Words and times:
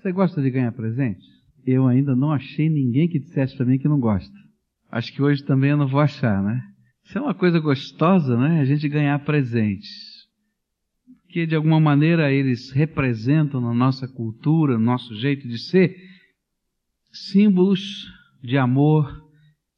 Você 0.00 0.12
gosta 0.12 0.40
de 0.40 0.50
ganhar 0.50 0.72
presente? 0.72 1.26
Eu 1.66 1.86
ainda 1.86 2.16
não 2.16 2.32
achei 2.32 2.70
ninguém 2.70 3.06
que 3.06 3.18
dissesse 3.18 3.54
para 3.54 3.66
mim 3.66 3.78
que 3.78 3.86
não 3.86 4.00
gosta. 4.00 4.34
Acho 4.90 5.12
que 5.12 5.22
hoje 5.22 5.44
também 5.44 5.70
eu 5.70 5.76
não 5.76 5.86
vou 5.86 6.00
achar, 6.00 6.42
né? 6.42 6.58
Isso 7.04 7.18
é 7.18 7.20
uma 7.20 7.34
coisa 7.34 7.60
gostosa, 7.60 8.34
né? 8.38 8.60
A 8.60 8.64
gente 8.64 8.88
ganhar 8.88 9.18
presentes. 9.26 9.90
Porque 11.22 11.46
de 11.46 11.54
alguma 11.54 11.78
maneira 11.78 12.32
eles 12.32 12.70
representam 12.70 13.60
na 13.60 13.74
nossa 13.74 14.08
cultura, 14.08 14.78
no 14.78 14.84
nosso 14.84 15.14
jeito 15.16 15.46
de 15.46 15.58
ser, 15.58 15.94
símbolos 17.12 18.10
de 18.42 18.56
amor, 18.56 19.22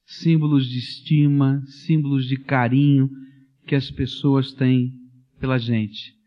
símbolos 0.06 0.68
de 0.68 0.78
estima, 0.78 1.60
símbolos 1.66 2.26
de 2.26 2.36
carinho 2.36 3.10
que 3.66 3.74
as 3.74 3.90
pessoas 3.90 4.52
têm 4.52 4.92
pela 5.40 5.58
gente. 5.58 6.21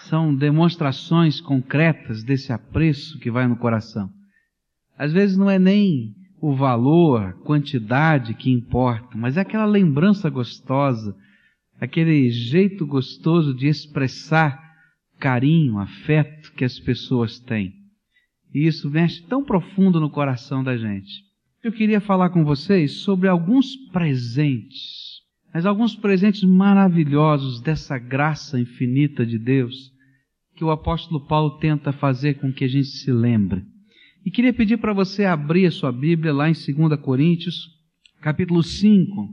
São 0.00 0.34
demonstrações 0.34 1.40
concretas 1.40 2.22
desse 2.22 2.52
apreço 2.52 3.18
que 3.18 3.30
vai 3.30 3.46
no 3.46 3.56
coração. 3.56 4.10
Às 4.96 5.12
vezes 5.12 5.36
não 5.36 5.50
é 5.50 5.58
nem 5.58 6.14
o 6.40 6.54
valor, 6.54 7.34
quantidade 7.44 8.34
que 8.34 8.50
importa, 8.50 9.16
mas 9.16 9.36
é 9.36 9.40
aquela 9.40 9.64
lembrança 9.64 10.30
gostosa, 10.30 11.16
aquele 11.80 12.30
jeito 12.30 12.86
gostoso 12.86 13.54
de 13.54 13.66
expressar 13.66 14.58
carinho, 15.18 15.78
afeto 15.78 16.52
que 16.52 16.64
as 16.64 16.78
pessoas 16.78 17.38
têm. 17.40 17.74
E 18.54 18.66
isso 18.66 18.88
mexe 18.88 19.22
tão 19.26 19.44
profundo 19.44 20.00
no 20.00 20.10
coração 20.10 20.62
da 20.62 20.76
gente. 20.76 21.26
Eu 21.62 21.72
queria 21.72 22.00
falar 22.00 22.30
com 22.30 22.44
vocês 22.44 23.00
sobre 23.00 23.28
alguns 23.28 23.76
presentes, 23.92 25.07
mas 25.52 25.66
alguns 25.66 25.94
presentes 25.94 26.44
maravilhosos 26.44 27.60
dessa 27.60 27.98
graça 27.98 28.60
infinita 28.60 29.24
de 29.24 29.38
Deus 29.38 29.92
que 30.54 30.64
o 30.64 30.70
apóstolo 30.70 31.20
Paulo 31.26 31.58
tenta 31.58 31.92
fazer 31.92 32.34
com 32.34 32.52
que 32.52 32.64
a 32.64 32.68
gente 32.68 32.88
se 32.88 33.12
lembre. 33.12 33.62
E 34.26 34.30
queria 34.30 34.52
pedir 34.52 34.76
para 34.78 34.92
você 34.92 35.24
abrir 35.24 35.66
a 35.66 35.70
sua 35.70 35.92
Bíblia 35.92 36.32
lá 36.32 36.50
em 36.50 36.52
2 36.52 37.00
Coríntios, 37.00 37.68
capítulo 38.20 38.62
5, 38.62 39.28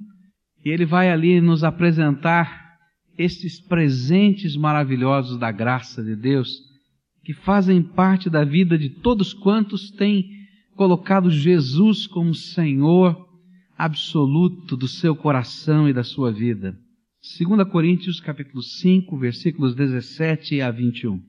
e 0.63 0.69
ele 0.69 0.85
vai 0.85 1.09
ali 1.09 1.41
nos 1.41 1.63
apresentar 1.63 2.77
estes 3.17 3.59
presentes 3.59 4.55
maravilhosos 4.55 5.37
da 5.37 5.51
graça 5.51 6.03
de 6.03 6.15
Deus, 6.15 6.49
que 7.23 7.33
fazem 7.33 7.81
parte 7.81 8.29
da 8.29 8.43
vida 8.43 8.77
de 8.77 8.89
todos 8.89 9.33
quantos 9.33 9.89
têm 9.91 10.29
colocado 10.75 11.31
Jesus 11.31 12.05
como 12.05 12.35
Senhor 12.35 13.24
absoluto 13.77 14.77
do 14.77 14.87
seu 14.87 15.15
coração 15.15 15.87
e 15.89 15.93
da 15.93 16.03
sua 16.03 16.31
vida. 16.31 16.77
2 17.21 17.67
Coríntios 17.69 18.19
capítulo 18.19 18.61
5, 18.61 19.17
versículos 19.17 19.75
17 19.75 20.61
a 20.61 20.71
21. 20.71 21.21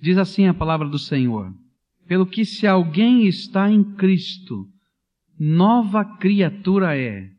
Diz 0.00 0.18
assim 0.18 0.46
a 0.46 0.54
palavra 0.54 0.88
do 0.88 0.98
Senhor: 0.98 1.54
Pelo 2.06 2.26
que 2.26 2.44
se 2.44 2.66
alguém 2.66 3.26
está 3.26 3.70
em 3.70 3.82
Cristo, 3.82 4.68
nova 5.38 6.04
criatura 6.04 6.96
é. 6.96 7.30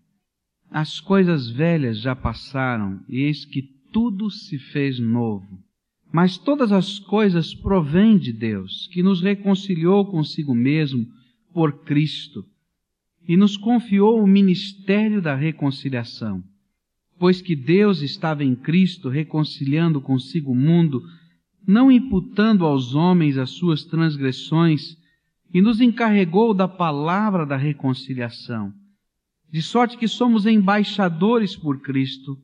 As 0.69 0.99
coisas 0.99 1.49
velhas 1.49 1.99
já 1.99 2.15
passaram, 2.15 3.03
e 3.09 3.23
eis 3.23 3.43
que 3.43 3.61
tudo 3.91 4.31
se 4.31 4.58
fez 4.58 4.97
novo. 4.99 5.61
Mas 6.13 6.38
todas 6.38 6.71
as 6.71 6.97
coisas 6.97 7.53
provêm 7.53 8.17
de 8.17 8.31
Deus, 8.31 8.88
que 8.88 9.03
nos 9.03 9.21
reconciliou 9.21 10.05
consigo 10.05 10.55
mesmo 10.55 11.05
por 11.53 11.83
Cristo 11.83 12.45
e 13.27 13.38
nos 13.38 13.58
confiou 13.58 14.22
o 14.22 14.27
ministério 14.27 15.22
da 15.22 15.36
reconciliação. 15.36 16.44
Pois 17.19 17.41
que 17.41 17.55
Deus 17.55 18.02
estava 18.02 18.44
em 18.44 18.55
Cristo 18.55 19.09
reconciliando 19.09 20.02
consigo 20.02 20.52
o 20.52 20.55
mundo, 20.55 21.03
não 21.66 21.92
imputando 21.92 22.66
aos 22.66 22.95
homens 22.95 23.38
as 23.38 23.52
suas 23.52 23.83
transgressões, 23.86 24.97
e 25.53 25.61
nos 25.61 25.81
encarregou 25.81 26.53
da 26.53 26.67
palavra 26.67 27.45
da 27.45 27.58
reconciliação. 27.58 28.73
De 29.52 29.61
sorte 29.61 29.97
que 29.97 30.08
somos 30.08 30.45
embaixadores 30.45 31.55
por 31.55 31.82
Cristo, 31.82 32.38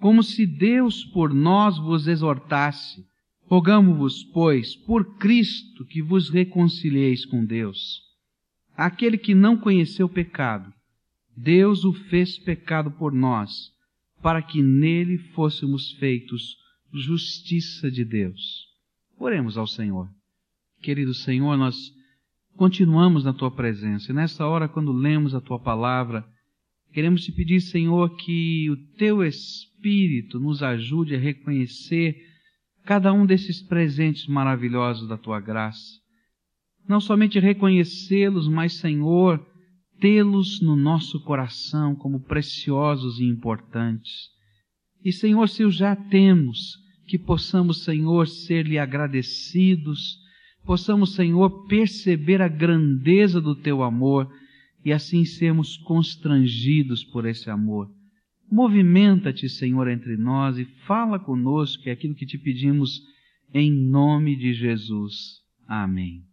como 0.00 0.22
se 0.22 0.46
Deus 0.46 1.04
por 1.04 1.32
nós 1.32 1.78
vos 1.78 2.06
exortasse. 2.06 3.04
Rogamo-vos, 3.46 4.24
pois, 4.24 4.74
por 4.74 5.16
Cristo, 5.16 5.84
que 5.84 6.00
vos 6.00 6.30
reconcilieis 6.30 7.26
com 7.26 7.44
Deus. 7.44 8.01
Aquele 8.82 9.16
que 9.16 9.32
não 9.32 9.56
conheceu 9.56 10.08
pecado, 10.08 10.74
Deus 11.36 11.84
o 11.84 11.92
fez 11.92 12.36
pecado 12.36 12.90
por 12.90 13.12
nós, 13.12 13.70
para 14.20 14.42
que 14.42 14.60
nele 14.60 15.18
fôssemos 15.18 15.92
feitos 16.00 16.56
justiça 16.92 17.88
de 17.88 18.04
Deus. 18.04 18.66
Oremos 19.16 19.56
ao 19.56 19.68
Senhor. 19.68 20.08
Querido 20.82 21.14
Senhor, 21.14 21.56
nós 21.56 21.76
continuamos 22.56 23.22
na 23.22 23.32
tua 23.32 23.52
presença. 23.52 24.10
E 24.10 24.14
nessa 24.16 24.48
hora, 24.48 24.68
quando 24.68 24.90
lemos 24.90 25.32
a 25.32 25.40
tua 25.40 25.60
palavra, 25.60 26.26
queremos 26.92 27.22
te 27.22 27.30
pedir, 27.30 27.60
Senhor, 27.60 28.16
que 28.16 28.68
o 28.68 28.76
teu 28.96 29.22
Espírito 29.22 30.40
nos 30.40 30.60
ajude 30.60 31.14
a 31.14 31.20
reconhecer 31.20 32.16
cada 32.84 33.12
um 33.12 33.24
desses 33.24 33.62
presentes 33.62 34.26
maravilhosos 34.26 35.08
da 35.08 35.16
tua 35.16 35.38
graça. 35.38 36.01
Não 36.88 37.00
somente 37.00 37.38
reconhecê-los, 37.38 38.48
mas, 38.48 38.74
Senhor, 38.74 39.44
tê-los 40.00 40.60
no 40.60 40.76
nosso 40.76 41.20
coração 41.20 41.94
como 41.94 42.20
preciosos 42.20 43.20
e 43.20 43.24
importantes. 43.24 44.30
E, 45.04 45.12
Senhor, 45.12 45.48
se 45.48 45.64
os 45.64 45.76
já 45.76 45.94
temos, 45.94 46.76
que 47.06 47.18
possamos, 47.18 47.84
Senhor, 47.84 48.26
ser-lhe 48.26 48.78
agradecidos, 48.78 50.18
possamos, 50.64 51.14
Senhor, 51.14 51.66
perceber 51.66 52.40
a 52.40 52.48
grandeza 52.48 53.40
do 53.40 53.54
teu 53.54 53.82
amor 53.82 54.28
e 54.84 54.92
assim 54.92 55.24
sermos 55.24 55.76
constrangidos 55.76 57.04
por 57.04 57.26
esse 57.26 57.50
amor. 57.50 57.88
Movimenta-te, 58.50 59.48
Senhor, 59.48 59.88
entre 59.88 60.16
nós 60.16 60.58
e 60.58 60.64
fala 60.86 61.18
conosco, 61.18 61.88
é 61.88 61.92
aquilo 61.92 62.14
que 62.14 62.26
te 62.26 62.38
pedimos 62.38 63.00
em 63.54 63.72
nome 63.72 64.36
de 64.36 64.52
Jesus. 64.52 65.40
Amém. 65.66 66.31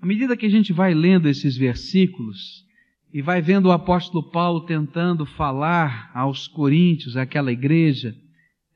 À 0.00 0.06
medida 0.06 0.36
que 0.36 0.46
a 0.46 0.50
gente 0.50 0.72
vai 0.72 0.94
lendo 0.94 1.28
esses 1.28 1.56
versículos 1.56 2.64
e 3.12 3.22
vai 3.22 3.40
vendo 3.40 3.66
o 3.66 3.72
apóstolo 3.72 4.30
Paulo 4.30 4.60
tentando 4.66 5.24
falar 5.24 6.10
aos 6.14 6.46
coríntios, 6.46 7.16
àquela 7.16 7.50
igreja, 7.50 8.14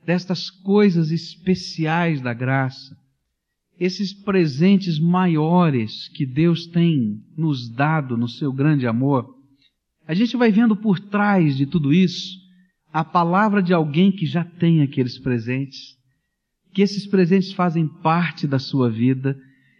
destas 0.04 0.50
coisas 0.50 1.10
especiais 1.10 2.20
da 2.20 2.32
graça, 2.32 2.97
esses 3.78 4.12
presentes 4.12 4.98
maiores 4.98 6.09
que 6.09 6.26
Deus 6.26 6.66
tem 6.66 7.22
nos 7.36 7.69
dado 7.69 8.16
no 8.16 8.28
seu 8.28 8.53
grande 8.53 8.86
amor, 8.86 9.34
a 10.06 10.14
gente 10.14 10.36
vai 10.36 10.50
vendo 10.50 10.76
por 10.76 10.98
trás 10.98 11.56
de 11.56 11.66
tudo 11.66 11.92
isso 11.92 12.38
a 12.92 13.04
palavra 13.04 13.62
de 13.62 13.72
alguém 13.72 14.10
que 14.10 14.26
já 14.26 14.44
tem 14.44 14.82
aqueles 14.82 15.19
presentes, 15.19 15.97
que 16.75 16.82
esses 16.82 17.06
presentes 17.06 17.53
fazem 17.53 17.86
parte 17.86 18.47
da 18.47 18.59
sua 18.59 18.91
vida 18.91 19.38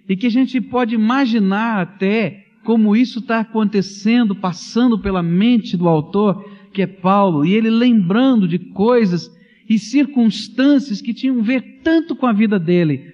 e 0.09 0.17
que 0.17 0.27
a 0.27 0.31
gente 0.31 0.61
pode 0.61 0.95
imaginar 0.95 1.81
até 1.81 2.45
como 2.65 2.97
isso 2.97 3.21
está 3.21 3.41
acontecendo, 3.41 4.35
passando 4.35 4.99
pela 4.99 5.23
mente 5.23 5.77
do 5.77 5.89
autor, 5.89 6.45
que 6.73 6.83
é 6.83 6.87
Paulo, 6.87 7.45
e 7.45 7.55
ele 7.55 7.71
lembrando 7.71 8.47
de 8.47 8.59
coisas 8.59 9.31
e 9.69 9.79
circunstâncias 9.79 11.01
que 11.01 11.15
tinham 11.15 11.41
a 11.41 11.43
ver 11.43 11.81
tanto 11.83 12.15
com 12.15 12.27
a 12.27 12.33
vida 12.33 12.59
dele, 12.59 13.05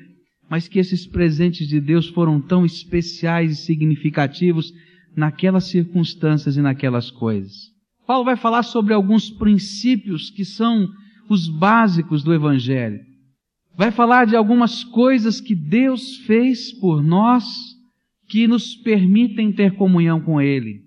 mas 0.49 0.69
que 0.69 0.79
esses 0.79 1.07
presentes 1.07 1.69
de 1.69 1.81
Deus 1.81 2.09
foram 2.09 2.41
tão 2.41 2.65
especiais 2.65 3.53
e 3.53 3.57
significativos 3.57 4.73
naquelas 5.17 5.65
circunstâncias 5.65 6.57
e 6.57 6.63
naquelas 6.63 7.11
coisas. 7.11 7.53
Paulo 8.07 8.25
vai 8.25 8.37
falar 8.37 8.63
sobre 8.63 8.95
alguns 8.95 9.31
princípios 9.31 10.31
que 10.31 10.45
são 10.45 10.89
os 11.29 11.49
básicos 11.49 12.23
do 12.23 12.33
Evangelho. 12.33 13.01
Vai 13.77 13.91
falar 13.91 14.25
de 14.27 14.35
algumas 14.35 14.83
coisas 14.83 15.41
que 15.41 15.55
Deus 15.55 16.17
fez 16.27 16.73
por 16.73 17.03
nós 17.03 17.45
que 18.27 18.49
nos 18.49 18.75
permitem 18.75 19.53
ter 19.53 19.73
comunhão 19.73 20.21
com 20.21 20.41
Ele. 20.41 20.83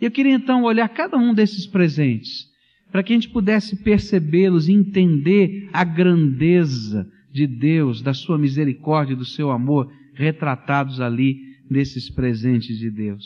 Eu 0.00 0.10
queria 0.10 0.34
então 0.34 0.64
olhar 0.64 0.88
cada 0.88 1.16
um 1.16 1.32
desses 1.32 1.66
presentes 1.66 2.50
para 2.90 3.02
que 3.02 3.12
a 3.12 3.16
gente 3.16 3.28
pudesse 3.28 3.76
percebê-los 3.84 4.68
e 4.68 4.72
entender 4.72 5.70
a 5.72 5.84
grandeza 5.84 7.08
de 7.32 7.46
Deus, 7.46 8.02
da 8.02 8.12
sua 8.12 8.36
misericórdia, 8.36 9.16
do 9.16 9.24
seu 9.24 9.50
amor 9.50 9.90
retratados 10.12 11.00
ali 11.00 11.38
nesses 11.70 12.10
presentes 12.10 12.76
de 12.76 12.90
Deus. 12.90 13.24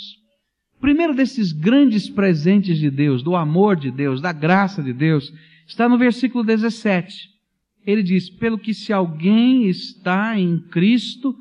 Primeiro 0.78 1.14
desses 1.14 1.52
grandes 1.52 2.08
presentes 2.08 2.78
de 2.78 2.90
Deus, 2.90 3.22
do 3.22 3.34
amor 3.34 3.76
de 3.76 3.90
Deus, 3.90 4.20
da 4.20 4.32
graça 4.32 4.82
de 4.82 4.92
Deus, 4.92 5.32
está 5.66 5.88
no 5.88 5.98
versículo 5.98 6.44
17. 6.44 7.35
Ele 7.86 8.02
diz: 8.02 8.28
Pelo 8.28 8.58
que 8.58 8.74
se 8.74 8.92
alguém 8.92 9.68
está 9.68 10.38
em 10.38 10.58
Cristo, 10.58 11.36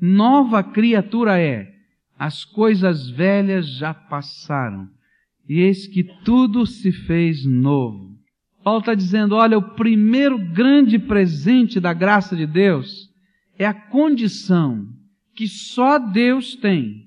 nova 0.00 0.62
criatura 0.62 1.40
é. 1.40 1.72
As 2.18 2.44
coisas 2.44 3.08
velhas 3.08 3.68
já 3.76 3.92
passaram, 3.92 4.88
e 5.48 5.60
eis 5.60 5.86
que 5.86 6.04
tudo 6.24 6.66
se 6.66 6.90
fez 6.92 7.44
novo. 7.44 8.14
Paulo 8.62 8.80
está 8.80 8.94
dizendo: 8.94 9.34
olha, 9.34 9.58
o 9.58 9.74
primeiro 9.74 10.38
grande 10.38 10.98
presente 10.98 11.78
da 11.78 11.92
graça 11.92 12.34
de 12.34 12.46
Deus 12.46 13.10
é 13.58 13.66
a 13.66 13.74
condição 13.74 14.88
que 15.34 15.46
só 15.46 15.98
Deus 15.98 16.56
tem 16.56 17.04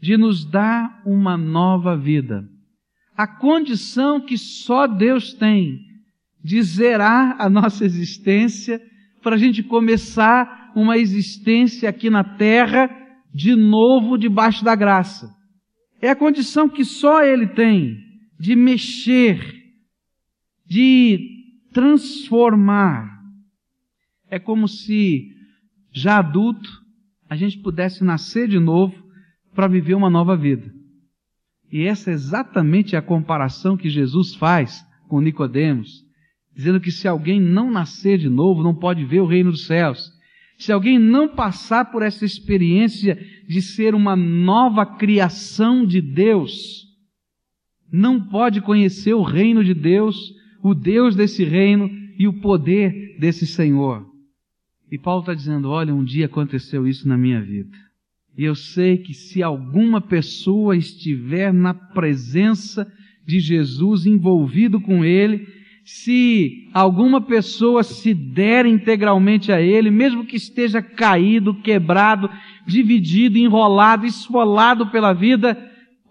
de 0.00 0.16
nos 0.16 0.44
dar 0.44 1.02
uma 1.04 1.36
nova 1.36 1.96
vida. 1.96 2.48
A 3.16 3.26
condição 3.26 4.20
que 4.20 4.36
só 4.36 4.86
Deus 4.86 5.32
tem 5.32 5.87
de 6.42 6.62
zerar 6.62 7.36
a 7.38 7.48
nossa 7.48 7.84
existência 7.84 8.80
para 9.22 9.36
a 9.36 9.38
gente 9.38 9.62
começar 9.62 10.72
uma 10.74 10.96
existência 10.96 11.88
aqui 11.88 12.08
na 12.08 12.22
terra 12.22 12.88
de 13.34 13.54
novo 13.54 14.16
debaixo 14.16 14.64
da 14.64 14.74
graça. 14.74 15.34
É 16.00 16.10
a 16.10 16.16
condição 16.16 16.68
que 16.68 16.84
só 16.84 17.22
Ele 17.24 17.46
tem 17.46 17.98
de 18.38 18.54
mexer, 18.54 19.40
de 20.66 21.18
transformar. 21.72 23.18
É 24.30 24.38
como 24.38 24.68
se, 24.68 25.28
já 25.92 26.18
adulto, 26.18 26.68
a 27.28 27.36
gente 27.36 27.58
pudesse 27.58 28.04
nascer 28.04 28.48
de 28.48 28.58
novo 28.58 28.94
para 29.54 29.66
viver 29.66 29.94
uma 29.94 30.08
nova 30.08 30.36
vida. 30.36 30.72
E 31.70 31.82
essa 31.82 32.10
é 32.10 32.14
exatamente 32.14 32.96
a 32.96 33.02
comparação 33.02 33.76
que 33.76 33.90
Jesus 33.90 34.34
faz 34.34 34.84
com 35.08 35.20
Nicodemos, 35.20 36.04
dizendo 36.58 36.80
que 36.80 36.90
se 36.90 37.06
alguém 37.06 37.40
não 37.40 37.70
nascer 37.70 38.18
de 38.18 38.28
novo, 38.28 38.64
não 38.64 38.74
pode 38.74 39.04
ver 39.04 39.20
o 39.20 39.26
reino 39.26 39.52
dos 39.52 39.64
céus. 39.64 40.12
Se 40.58 40.72
alguém 40.72 40.98
não 40.98 41.28
passar 41.28 41.84
por 41.84 42.02
essa 42.02 42.24
experiência 42.24 43.16
de 43.48 43.62
ser 43.62 43.94
uma 43.94 44.16
nova 44.16 44.84
criação 44.84 45.86
de 45.86 46.00
Deus, 46.00 46.84
não 47.92 48.20
pode 48.20 48.60
conhecer 48.60 49.14
o 49.14 49.22
reino 49.22 49.62
de 49.62 49.72
Deus, 49.72 50.34
o 50.60 50.74
Deus 50.74 51.14
desse 51.14 51.44
reino 51.44 51.88
e 52.18 52.26
o 52.26 52.40
poder 52.40 53.16
desse 53.20 53.46
Senhor. 53.46 54.04
E 54.90 54.98
Paulo 54.98 55.20
está 55.20 55.34
dizendo: 55.34 55.68
olha, 55.68 55.94
um 55.94 56.02
dia 56.02 56.26
aconteceu 56.26 56.88
isso 56.88 57.06
na 57.06 57.16
minha 57.16 57.40
vida. 57.40 57.78
E 58.36 58.42
eu 58.42 58.56
sei 58.56 58.98
que 58.98 59.14
se 59.14 59.44
alguma 59.44 60.00
pessoa 60.00 60.76
estiver 60.76 61.52
na 61.52 61.72
presença 61.72 62.92
de 63.24 63.38
Jesus, 63.38 64.06
envolvido 64.06 64.80
com 64.80 65.04
Ele, 65.04 65.46
se 65.88 66.68
alguma 66.74 67.18
pessoa 67.18 67.82
se 67.82 68.12
der 68.12 68.66
integralmente 68.66 69.50
a 69.50 69.58
Ele, 69.58 69.90
mesmo 69.90 70.26
que 70.26 70.36
esteja 70.36 70.82
caído, 70.82 71.62
quebrado, 71.62 72.28
dividido, 72.66 73.38
enrolado, 73.38 74.04
esfolado 74.04 74.90
pela 74.90 75.14
vida, 75.14 75.56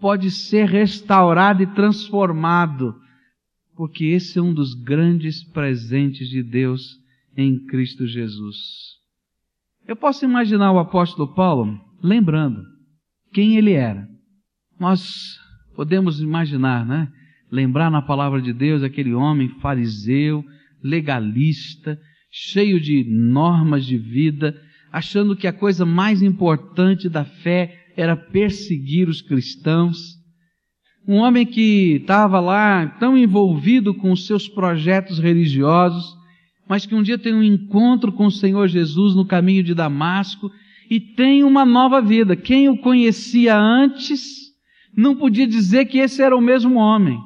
pode 0.00 0.32
ser 0.32 0.68
restaurado 0.68 1.62
e 1.62 1.66
transformado, 1.68 2.92
porque 3.76 4.06
esse 4.06 4.36
é 4.40 4.42
um 4.42 4.52
dos 4.52 4.74
grandes 4.74 5.44
presentes 5.44 6.28
de 6.28 6.42
Deus 6.42 6.98
em 7.36 7.64
Cristo 7.66 8.04
Jesus. 8.04 8.56
Eu 9.86 9.94
posso 9.94 10.24
imaginar 10.24 10.72
o 10.72 10.80
apóstolo 10.80 11.32
Paulo 11.36 11.80
lembrando 12.02 12.64
quem 13.32 13.56
ele 13.56 13.74
era. 13.74 14.08
Nós 14.76 15.38
podemos 15.76 16.20
imaginar, 16.20 16.84
né? 16.84 17.12
Lembrar 17.50 17.90
na 17.90 18.02
palavra 18.02 18.40
de 18.40 18.52
Deus 18.52 18.82
aquele 18.82 19.14
homem 19.14 19.48
fariseu, 19.60 20.44
legalista, 20.82 21.98
cheio 22.30 22.80
de 22.80 23.04
normas 23.04 23.84
de 23.84 23.96
vida, 23.96 24.54
achando 24.92 25.36
que 25.36 25.46
a 25.46 25.52
coisa 25.52 25.84
mais 25.84 26.22
importante 26.22 27.08
da 27.08 27.24
fé 27.24 27.86
era 27.96 28.16
perseguir 28.16 29.08
os 29.08 29.20
cristãos. 29.20 30.16
Um 31.06 31.16
homem 31.16 31.46
que 31.46 31.96
estava 32.00 32.38
lá 32.38 32.86
tão 33.00 33.16
envolvido 33.16 33.94
com 33.94 34.12
os 34.12 34.26
seus 34.26 34.46
projetos 34.46 35.18
religiosos, 35.18 36.16
mas 36.68 36.84
que 36.84 36.94
um 36.94 37.02
dia 37.02 37.18
tem 37.18 37.34
um 37.34 37.42
encontro 37.42 38.12
com 38.12 38.26
o 38.26 38.30
Senhor 38.30 38.68
Jesus 38.68 39.14
no 39.14 39.26
caminho 39.26 39.62
de 39.62 39.74
Damasco 39.74 40.50
e 40.90 41.00
tem 41.00 41.42
uma 41.42 41.64
nova 41.64 42.00
vida. 42.02 42.36
Quem 42.36 42.68
o 42.68 42.76
conhecia 42.76 43.56
antes 43.58 44.48
não 44.94 45.16
podia 45.16 45.46
dizer 45.46 45.86
que 45.86 45.98
esse 45.98 46.22
era 46.22 46.36
o 46.36 46.42
mesmo 46.42 46.76
homem 46.76 47.18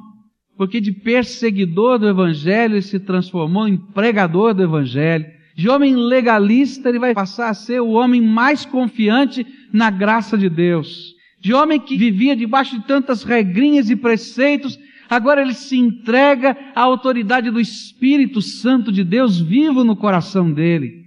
porque 0.57 0.81
de 0.81 0.93
perseguidor 0.93 1.99
do 1.99 2.09
Evangelho 2.09 2.75
ele 2.75 2.83
se 2.83 3.01
transformou 3.01 3.67
em 3.67 3.77
pregador 3.77 4.55
do 4.55 4.63
Evangelho. 4.63 5.27
De 5.57 5.69
homem 5.69 5.95
legalista 5.95 6.89
ele 6.89 6.99
vai 6.99 7.15
passar 7.15 7.49
a 7.49 7.55
ser 7.55 7.81
o 7.81 7.91
homem 7.91 8.21
mais 8.21 8.65
confiante 8.65 9.47
na 9.73 9.91
graça 9.91 10.37
de 10.37 10.49
Deus. 10.49 11.15
De 11.41 11.53
homem 11.53 11.81
que 11.81 11.97
vivia 11.97 12.37
debaixo 12.37 12.79
de 12.79 12.87
tantas 12.87 13.25
regrinhas 13.25 13.91
e 13.91 13.97
preceitos, 13.97 14.79
agora 15.11 15.43
ele 15.43 15.55
se 15.55 15.77
entrega 15.77 16.57
à 16.75 16.81
autoridade 16.81 17.51
do 17.51 17.61
Espírito 17.61 18.41
Santo 18.41 18.93
de 18.93 19.03
Deus 19.03 19.41
vivo 19.41 19.83
no 19.83 19.97
coração 19.97 20.53
dele. 20.53 21.03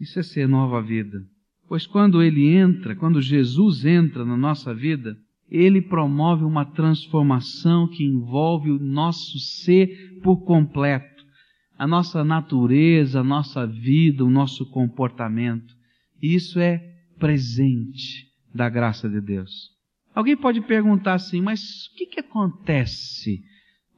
Isso 0.00 0.18
é 0.18 0.22
ser 0.22 0.48
nova 0.48 0.80
vida. 0.80 1.18
Pois 1.68 1.86
quando 1.86 2.22
ele 2.22 2.54
entra, 2.54 2.94
quando 2.94 3.20
Jesus 3.20 3.84
entra 3.84 4.24
na 4.24 4.36
nossa 4.36 4.74
vida, 4.74 5.16
ele 5.54 5.82
promove 5.82 6.44
uma 6.44 6.64
transformação 6.64 7.86
que 7.86 8.02
envolve 8.02 8.70
o 8.70 8.78
nosso 8.78 9.38
ser 9.38 10.18
por 10.22 10.46
completo, 10.46 11.22
a 11.78 11.86
nossa 11.86 12.24
natureza, 12.24 13.20
a 13.20 13.24
nossa 13.24 13.66
vida, 13.66 14.24
o 14.24 14.30
nosso 14.30 14.64
comportamento. 14.70 15.74
Isso 16.22 16.58
é 16.58 16.80
presente 17.18 18.28
da 18.54 18.70
graça 18.70 19.10
de 19.10 19.20
Deus. 19.20 19.68
Alguém 20.14 20.38
pode 20.38 20.62
perguntar 20.62 21.14
assim, 21.14 21.42
mas 21.42 21.60
o 21.60 21.96
que, 21.96 22.06
que 22.06 22.20
acontece 22.20 23.42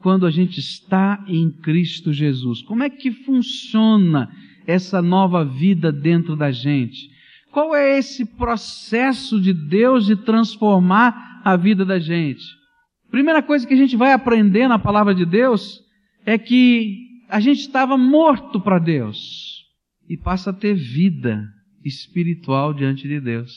quando 0.00 0.26
a 0.26 0.32
gente 0.32 0.58
está 0.58 1.24
em 1.28 1.52
Cristo 1.52 2.12
Jesus? 2.12 2.62
Como 2.62 2.82
é 2.82 2.90
que 2.90 3.12
funciona 3.12 4.28
essa 4.66 5.00
nova 5.00 5.44
vida 5.44 5.92
dentro 5.92 6.34
da 6.34 6.50
gente? 6.50 7.14
Qual 7.52 7.76
é 7.76 7.96
esse 7.96 8.26
processo 8.26 9.40
de 9.40 9.52
Deus 9.52 10.06
de 10.06 10.16
transformar 10.16 11.33
a 11.44 11.56
vida 11.56 11.84
da 11.84 11.98
gente. 11.98 12.42
Primeira 13.10 13.42
coisa 13.42 13.66
que 13.66 13.74
a 13.74 13.76
gente 13.76 13.96
vai 13.96 14.12
aprender 14.12 14.66
na 14.66 14.78
palavra 14.78 15.14
de 15.14 15.26
Deus 15.26 15.78
é 16.24 16.38
que 16.38 17.04
a 17.28 17.38
gente 17.38 17.60
estava 17.60 17.98
morto 17.98 18.58
para 18.58 18.78
Deus 18.78 19.62
e 20.08 20.16
passa 20.16 20.50
a 20.50 20.54
ter 20.54 20.74
vida 20.74 21.46
espiritual 21.84 22.72
diante 22.72 23.06
de 23.06 23.20
Deus. 23.20 23.52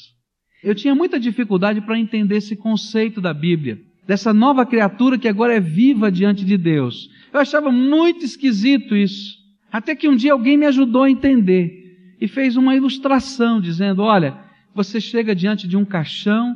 Eu 0.62 0.76
tinha 0.76 0.94
muita 0.94 1.18
dificuldade 1.18 1.80
para 1.80 1.98
entender 1.98 2.38
esse 2.38 2.58
conceito 2.58 3.22
da 3.22 3.34
Bíblia, 3.34 3.80
dessa 4.06 4.34
nova 4.34 4.66
criatura 4.66 5.18
que 5.18 5.28
agora 5.28 5.56
é 5.56 5.60
viva 5.62 6.12
diante 6.12 6.44
de 6.44 6.58
Deus. 6.58 7.10
Eu 7.32 7.40
achava 7.40 7.72
muito 7.72 8.26
esquisito 8.26 8.96
isso. 8.96 9.38
Até 9.72 9.96
que 9.96 10.10
um 10.10 10.16
dia 10.16 10.34
alguém 10.34 10.58
me 10.58 10.66
ajudou 10.66 11.04
a 11.04 11.10
entender 11.10 11.72
e 12.20 12.28
fez 12.28 12.58
uma 12.58 12.76
ilustração 12.76 13.62
dizendo: 13.62 14.02
olha, 14.02 14.38
você 14.74 15.00
chega 15.00 15.34
diante 15.34 15.68
de 15.68 15.78
um 15.78 15.86
caixão 15.86 16.56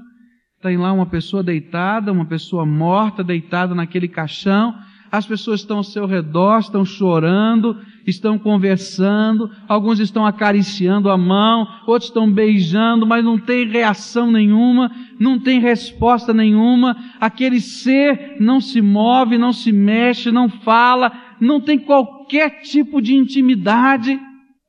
tem 0.62 0.78
lá 0.78 0.94
uma 0.94 1.08
pessoa 1.08 1.42
deitada, 1.42 2.12
uma 2.12 2.26
pessoa 2.26 2.66
morta 2.66 3.24
deitada 3.24 3.74
naquele 3.74 4.08
caixão. 4.08 4.76
As 5.12 5.26
pessoas 5.26 5.60
estão 5.60 5.78
ao 5.78 5.84
seu 5.84 6.06
redor, 6.06 6.60
estão 6.60 6.86
chorando, 6.86 7.78
estão 8.08 8.38
conversando, 8.38 9.52
alguns 9.68 10.00
estão 10.00 10.26
acariciando 10.26 11.10
a 11.10 11.18
mão, 11.18 11.68
outros 11.86 12.10
estão 12.10 12.32
beijando, 12.32 13.06
mas 13.06 13.26
não 13.26 13.38
tem 13.38 13.68
reação 13.68 14.32
nenhuma, 14.32 14.90
não 15.20 15.38
tem 15.38 15.60
resposta 15.60 16.34
nenhuma. 16.34 16.96
Aquele 17.20 17.60
ser 17.60 18.38
não 18.40 18.62
se 18.62 18.82
move, 18.82 19.38
não 19.38 19.52
se 19.52 19.72
mexe, 19.72 20.32
não 20.32 20.48
fala, 20.48 21.12
não 21.42 21.60
tem 21.60 21.78
qualquer 21.78 22.62
tipo 22.62 23.02
de 23.02 23.16
intimidade. 23.16 24.18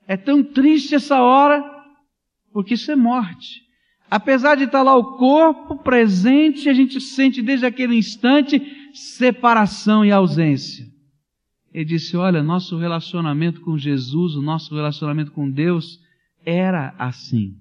É 0.09 0.17
tão 0.17 0.43
triste 0.43 0.95
essa 0.95 1.21
hora, 1.21 1.63
porque 2.53 2.75
isso 2.75 2.91
é 2.91 2.97
morte. 2.97 3.62
Apesar 4.13 4.57
de 4.57 4.65
estar 4.65 4.83
lá 4.83 4.95
o 4.95 5.17
corpo 5.17 5.75
presente, 5.75 6.69
a 6.69 6.75
gente 6.75 7.01
sente 7.01 7.41
desde 7.41 7.65
aquele 7.65 7.97
instante 7.97 8.61
separação 8.93 10.05
e 10.05 10.11
ausência. 10.11 10.87
Ele 11.73 11.87
disse: 11.87 12.15
Olha, 12.15 12.43
nosso 12.43 12.77
relacionamento 12.77 13.63
com 13.63 13.79
Jesus, 13.79 14.35
o 14.35 14.43
nosso 14.43 14.75
relacionamento 14.75 15.33
com 15.33 15.51
Deus 15.51 15.99
era 16.45 16.95
assim. 16.99 17.57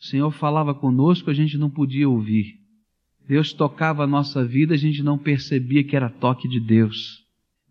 O 0.00 0.04
Senhor 0.04 0.30
falava 0.30 0.72
conosco, 0.72 1.30
a 1.30 1.34
gente 1.34 1.58
não 1.58 1.68
podia 1.68 2.08
ouvir. 2.08 2.60
Deus 3.26 3.52
tocava 3.52 4.04
a 4.04 4.06
nossa 4.06 4.44
vida, 4.44 4.74
a 4.74 4.78
gente 4.78 5.02
não 5.02 5.18
percebia 5.18 5.82
que 5.82 5.96
era 5.96 6.08
toque 6.08 6.46
de 6.46 6.60
Deus. 6.60 7.24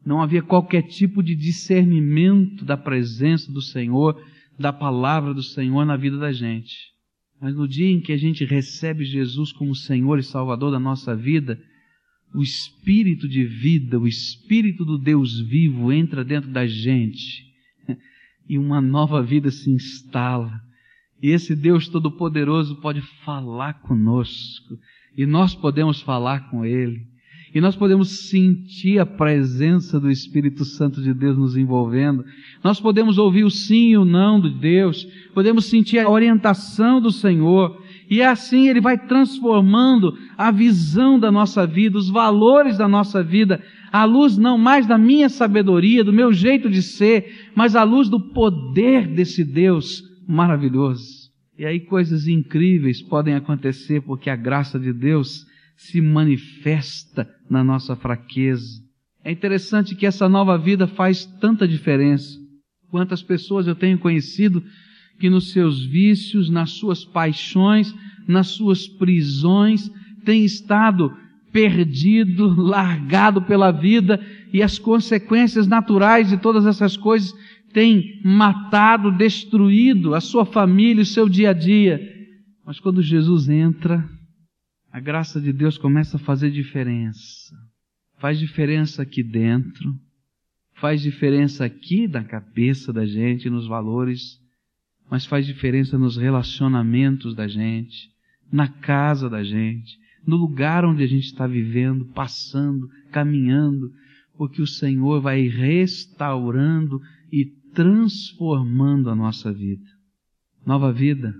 Não 0.05 0.21
havia 0.21 0.41
qualquer 0.41 0.81
tipo 0.81 1.23
de 1.23 1.33
discernimento 1.33 2.65
da 2.65 2.75
presença 2.75 3.49
do 3.49 3.61
Senhor, 3.61 4.21
da 4.59 4.73
palavra 4.73 5.33
do 5.33 5.41
Senhor 5.41 5.85
na 5.85 5.95
vida 5.95 6.17
da 6.17 6.33
gente. 6.33 6.96
Mas 7.39 7.55
no 7.55 7.67
dia 7.67 7.87
em 7.87 8.01
que 8.01 8.11
a 8.11 8.17
gente 8.17 8.43
recebe 8.45 9.05
Jesus 9.05 9.51
como 9.51 9.75
Senhor 9.75 10.17
e 10.17 10.23
Salvador 10.23 10.71
da 10.71 10.79
nossa 10.79 11.15
vida, 11.15 11.61
o 12.33 12.41
espírito 12.41 13.27
de 13.27 13.45
vida, 13.45 13.99
o 13.99 14.07
espírito 14.07 14.83
do 14.83 14.97
Deus 14.97 15.39
vivo 15.39 15.91
entra 15.91 16.23
dentro 16.23 16.49
da 16.49 16.65
gente 16.65 17.45
e 18.49 18.57
uma 18.57 18.81
nova 18.81 19.21
vida 19.21 19.51
se 19.51 19.69
instala. 19.69 20.61
E 21.21 21.29
esse 21.29 21.55
Deus 21.55 21.87
Todo-Poderoso 21.87 22.75
pode 22.77 23.01
falar 23.23 23.81
conosco 23.81 24.77
e 25.15 25.25
nós 25.25 25.55
podemos 25.55 26.01
falar 26.01 26.49
com 26.49 26.63
Ele. 26.63 27.07
E 27.53 27.61
nós 27.61 27.75
podemos 27.75 28.29
sentir 28.29 28.99
a 28.99 29.05
presença 29.05 29.99
do 29.99 30.11
Espírito 30.11 30.65
Santo 30.65 31.01
de 31.01 31.13
Deus 31.13 31.37
nos 31.37 31.55
envolvendo. 31.55 32.25
Nós 32.63 32.79
podemos 32.79 33.17
ouvir 33.17 33.43
o 33.45 33.49
sim 33.49 33.89
e 33.89 33.97
o 33.97 34.03
não 34.03 34.39
de 34.39 34.49
Deus. 34.49 35.07
Podemos 35.33 35.65
sentir 35.65 35.99
a 35.99 36.09
orientação 36.09 36.99
do 36.99 37.11
Senhor. 37.11 37.81
E 38.09 38.21
assim 38.21 38.67
ele 38.67 38.81
vai 38.81 38.97
transformando 38.97 40.17
a 40.37 40.51
visão 40.51 41.19
da 41.19 41.31
nossa 41.31 41.65
vida, 41.65 41.97
os 41.97 42.09
valores 42.09 42.77
da 42.77 42.87
nossa 42.87 43.23
vida, 43.23 43.61
à 43.91 44.03
luz 44.05 44.37
não 44.37 44.57
mais 44.57 44.85
da 44.85 44.97
minha 44.97 45.29
sabedoria, 45.29 46.03
do 46.03 46.13
meu 46.13 46.31
jeito 46.31 46.69
de 46.69 46.81
ser, 46.81 47.49
mas 47.55 47.75
à 47.75 47.83
luz 47.83 48.09
do 48.09 48.19
poder 48.19 49.07
desse 49.07 49.43
Deus 49.43 50.03
maravilhoso. 50.27 51.27
E 51.57 51.65
aí 51.65 51.79
coisas 51.79 52.27
incríveis 52.27 53.01
podem 53.01 53.33
acontecer 53.33 54.01
porque 54.01 54.29
a 54.29 54.35
graça 54.35 54.79
de 54.79 54.93
Deus 54.93 55.45
se 55.77 56.01
manifesta 56.01 57.29
na 57.47 57.63
nossa 57.63 57.95
fraqueza. 57.95 58.81
É 59.23 59.31
interessante 59.31 59.95
que 59.95 60.05
essa 60.05 60.27
nova 60.27 60.57
vida 60.57 60.87
faz 60.87 61.25
tanta 61.39 61.67
diferença. 61.67 62.37
Quantas 62.89 63.21
pessoas 63.21 63.67
eu 63.67 63.75
tenho 63.75 63.99
conhecido 63.99 64.63
que 65.19 65.29
nos 65.29 65.51
seus 65.51 65.85
vícios, 65.85 66.49
nas 66.49 66.71
suas 66.71 67.05
paixões, 67.05 67.93
nas 68.27 68.47
suas 68.47 68.87
prisões, 68.87 69.89
têm 70.25 70.43
estado 70.43 71.15
perdido, 71.51 72.47
largado 72.59 73.41
pela 73.41 73.71
vida 73.71 74.19
e 74.51 74.63
as 74.63 74.79
consequências 74.79 75.67
naturais 75.67 76.29
de 76.29 76.37
todas 76.37 76.65
essas 76.65 76.97
coisas 76.97 77.33
têm 77.73 78.19
matado, 78.23 79.11
destruído 79.11 80.15
a 80.15 80.21
sua 80.21 80.45
família, 80.45 81.03
o 81.03 81.05
seu 81.05 81.29
dia 81.29 81.51
a 81.51 81.53
dia. 81.53 82.01
Mas 82.65 82.79
quando 82.79 83.01
Jesus 83.01 83.47
entra, 83.49 84.16
a 84.91 84.99
graça 84.99 85.39
de 85.39 85.51
Deus 85.51 85.77
começa 85.77 86.17
a 86.17 86.19
fazer 86.19 86.51
diferença. 86.51 87.55
Faz 88.19 88.39
diferença 88.39 89.03
aqui 89.03 89.21
dentro, 89.21 89.93
faz 90.75 91.01
diferença 91.01 91.65
aqui 91.65 92.07
na 92.07 92.23
cabeça 92.23 92.91
da 92.91 93.05
gente, 93.05 93.49
nos 93.49 93.67
valores, 93.67 94.39
mas 95.09 95.25
faz 95.25 95.45
diferença 95.45 95.97
nos 95.97 96.17
relacionamentos 96.17 97.35
da 97.35 97.47
gente, 97.47 98.09
na 98.51 98.67
casa 98.67 99.29
da 99.29 99.43
gente, 99.43 99.97
no 100.25 100.35
lugar 100.35 100.83
onde 100.83 101.03
a 101.03 101.07
gente 101.07 101.25
está 101.25 101.45
vivendo, 101.45 102.05
passando, 102.05 102.89
caminhando, 103.11 103.91
porque 104.35 104.61
o 104.61 104.67
Senhor 104.67 105.21
vai 105.21 105.47
restaurando 105.47 107.01
e 107.31 107.45
transformando 107.73 109.09
a 109.09 109.15
nossa 109.15 109.53
vida. 109.53 109.85
Nova 110.65 110.91
vida 110.91 111.33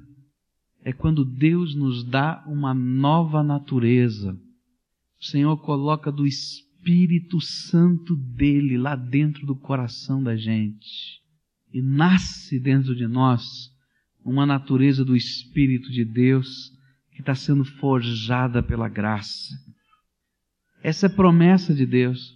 é 0.88 0.94
quando 0.94 1.26
Deus 1.26 1.76
nos 1.76 2.02
dá 2.02 2.42
uma 2.48 2.74
nova 2.74 3.44
natureza. 3.44 4.40
O 5.20 5.26
Senhor 5.26 5.58
coloca 5.58 6.10
do 6.10 6.26
Espírito 6.26 7.42
Santo 7.42 8.16
dele 8.16 8.78
lá 8.78 8.96
dentro 8.96 9.46
do 9.46 9.54
coração 9.54 10.24
da 10.24 10.38
gente. 10.38 11.22
E 11.74 11.82
nasce 11.82 12.58
dentro 12.58 12.96
de 12.96 13.06
nós 13.06 13.70
uma 14.24 14.46
natureza 14.46 15.04
do 15.04 15.14
Espírito 15.14 15.92
de 15.92 16.06
Deus 16.06 16.72
que 17.12 17.20
está 17.20 17.36
sendo 17.36 17.66
forjada 17.66 18.64
pela 18.64 18.88
graça. 18.88 19.54
Essa 20.82 21.08
é 21.08 21.10
promessa 21.10 21.76
de 21.76 21.86
Deus. 21.86 22.34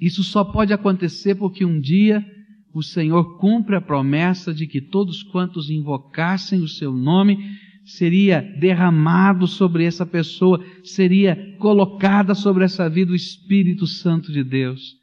Isso 0.00 0.24
só 0.24 0.42
pode 0.42 0.72
acontecer 0.72 1.34
porque 1.34 1.66
um 1.66 1.78
dia 1.78 2.24
o 2.72 2.82
Senhor 2.82 3.36
cumpre 3.36 3.76
a 3.76 3.80
promessa 3.82 4.54
de 4.54 4.66
que 4.66 4.80
todos 4.80 5.22
quantos 5.22 5.68
invocassem 5.68 6.62
o 6.62 6.66
seu 6.66 6.90
nome 6.90 7.62
seria 7.84 8.40
derramado 8.40 9.46
sobre 9.46 9.84
essa 9.84 10.06
pessoa, 10.06 10.64
seria 10.82 11.56
colocada 11.58 12.34
sobre 12.34 12.64
essa 12.64 12.88
vida 12.88 13.12
o 13.12 13.16
Espírito 13.16 13.86
Santo 13.86 14.32
de 14.32 14.42
Deus. 14.42 14.96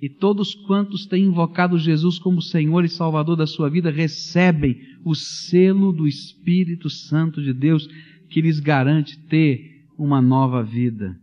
E 0.00 0.08
todos 0.08 0.54
quantos 0.54 1.06
têm 1.06 1.24
invocado 1.24 1.78
Jesus 1.78 2.18
como 2.18 2.40
Senhor 2.40 2.84
e 2.84 2.88
Salvador 2.88 3.36
da 3.36 3.46
sua 3.46 3.68
vida 3.68 3.90
recebem 3.90 4.76
o 5.04 5.14
selo 5.14 5.92
do 5.92 6.06
Espírito 6.06 6.88
Santo 6.88 7.42
de 7.42 7.52
Deus 7.52 7.88
que 8.30 8.40
lhes 8.40 8.60
garante 8.60 9.18
ter 9.26 9.86
uma 9.98 10.22
nova 10.22 10.62
vida. 10.62 11.16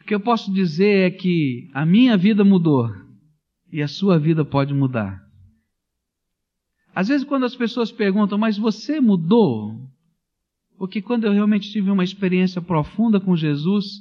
O 0.00 0.04
que 0.04 0.14
eu 0.14 0.20
posso 0.20 0.52
dizer 0.52 1.06
é 1.06 1.10
que 1.10 1.68
a 1.72 1.84
minha 1.84 2.16
vida 2.16 2.44
mudou 2.44 2.88
e 3.72 3.82
a 3.82 3.88
sua 3.88 4.18
vida 4.18 4.44
pode 4.44 4.72
mudar. 4.72 5.20
Às 6.94 7.08
vezes, 7.08 7.24
quando 7.26 7.44
as 7.44 7.56
pessoas 7.56 7.90
perguntam, 7.90 8.36
mas 8.36 8.58
você 8.58 9.00
mudou? 9.00 9.91
Porque 10.82 11.00
quando 11.00 11.22
eu 11.22 11.32
realmente 11.32 11.70
tive 11.70 11.92
uma 11.92 12.02
experiência 12.02 12.60
profunda 12.60 13.20
com 13.20 13.36
Jesus, 13.36 14.00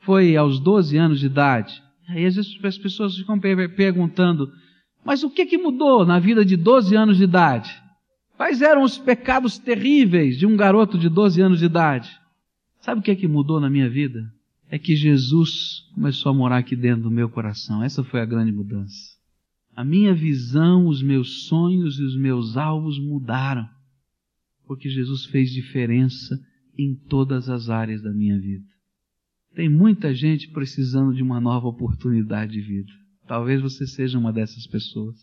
foi 0.00 0.36
aos 0.36 0.60
12 0.60 0.94
anos 0.98 1.18
de 1.18 1.24
idade. 1.24 1.82
Aí 2.06 2.26
às 2.26 2.34
vezes 2.34 2.62
as 2.62 2.76
pessoas 2.76 3.16
ficam 3.16 3.40
perguntando, 3.40 4.52
mas 5.02 5.22
o 5.22 5.30
que, 5.30 5.46
que 5.46 5.56
mudou 5.56 6.04
na 6.04 6.18
vida 6.18 6.44
de 6.44 6.58
12 6.58 6.94
anos 6.94 7.16
de 7.16 7.24
idade? 7.24 7.74
Quais 8.36 8.60
eram 8.60 8.82
os 8.82 8.98
pecados 8.98 9.56
terríveis 9.56 10.38
de 10.38 10.44
um 10.44 10.58
garoto 10.58 10.98
de 10.98 11.08
12 11.08 11.40
anos 11.40 11.58
de 11.60 11.64
idade? 11.64 12.10
Sabe 12.82 13.00
o 13.00 13.02
que 13.02 13.12
é 13.12 13.16
que 13.16 13.26
mudou 13.26 13.58
na 13.58 13.70
minha 13.70 13.88
vida? 13.88 14.30
É 14.68 14.78
que 14.78 14.94
Jesus 14.94 15.88
começou 15.94 16.28
a 16.28 16.34
morar 16.34 16.58
aqui 16.58 16.76
dentro 16.76 17.04
do 17.04 17.10
meu 17.10 17.30
coração. 17.30 17.82
Essa 17.82 18.04
foi 18.04 18.20
a 18.20 18.26
grande 18.26 18.52
mudança. 18.52 19.16
A 19.74 19.82
minha 19.82 20.12
visão, 20.12 20.86
os 20.86 21.02
meus 21.02 21.46
sonhos 21.46 21.98
e 21.98 22.02
os 22.02 22.14
meus 22.14 22.58
alvos 22.58 22.98
mudaram 22.98 23.66
porque 24.70 24.88
Jesus 24.88 25.24
fez 25.24 25.50
diferença 25.50 26.40
em 26.78 26.94
todas 26.94 27.48
as 27.48 27.68
áreas 27.68 28.02
da 28.02 28.12
minha 28.12 28.38
vida. 28.38 28.64
Tem 29.52 29.68
muita 29.68 30.14
gente 30.14 30.48
precisando 30.52 31.12
de 31.12 31.24
uma 31.24 31.40
nova 31.40 31.66
oportunidade 31.66 32.52
de 32.52 32.60
vida. 32.60 32.92
Talvez 33.26 33.60
você 33.60 33.84
seja 33.84 34.16
uma 34.16 34.32
dessas 34.32 34.68
pessoas. 34.68 35.16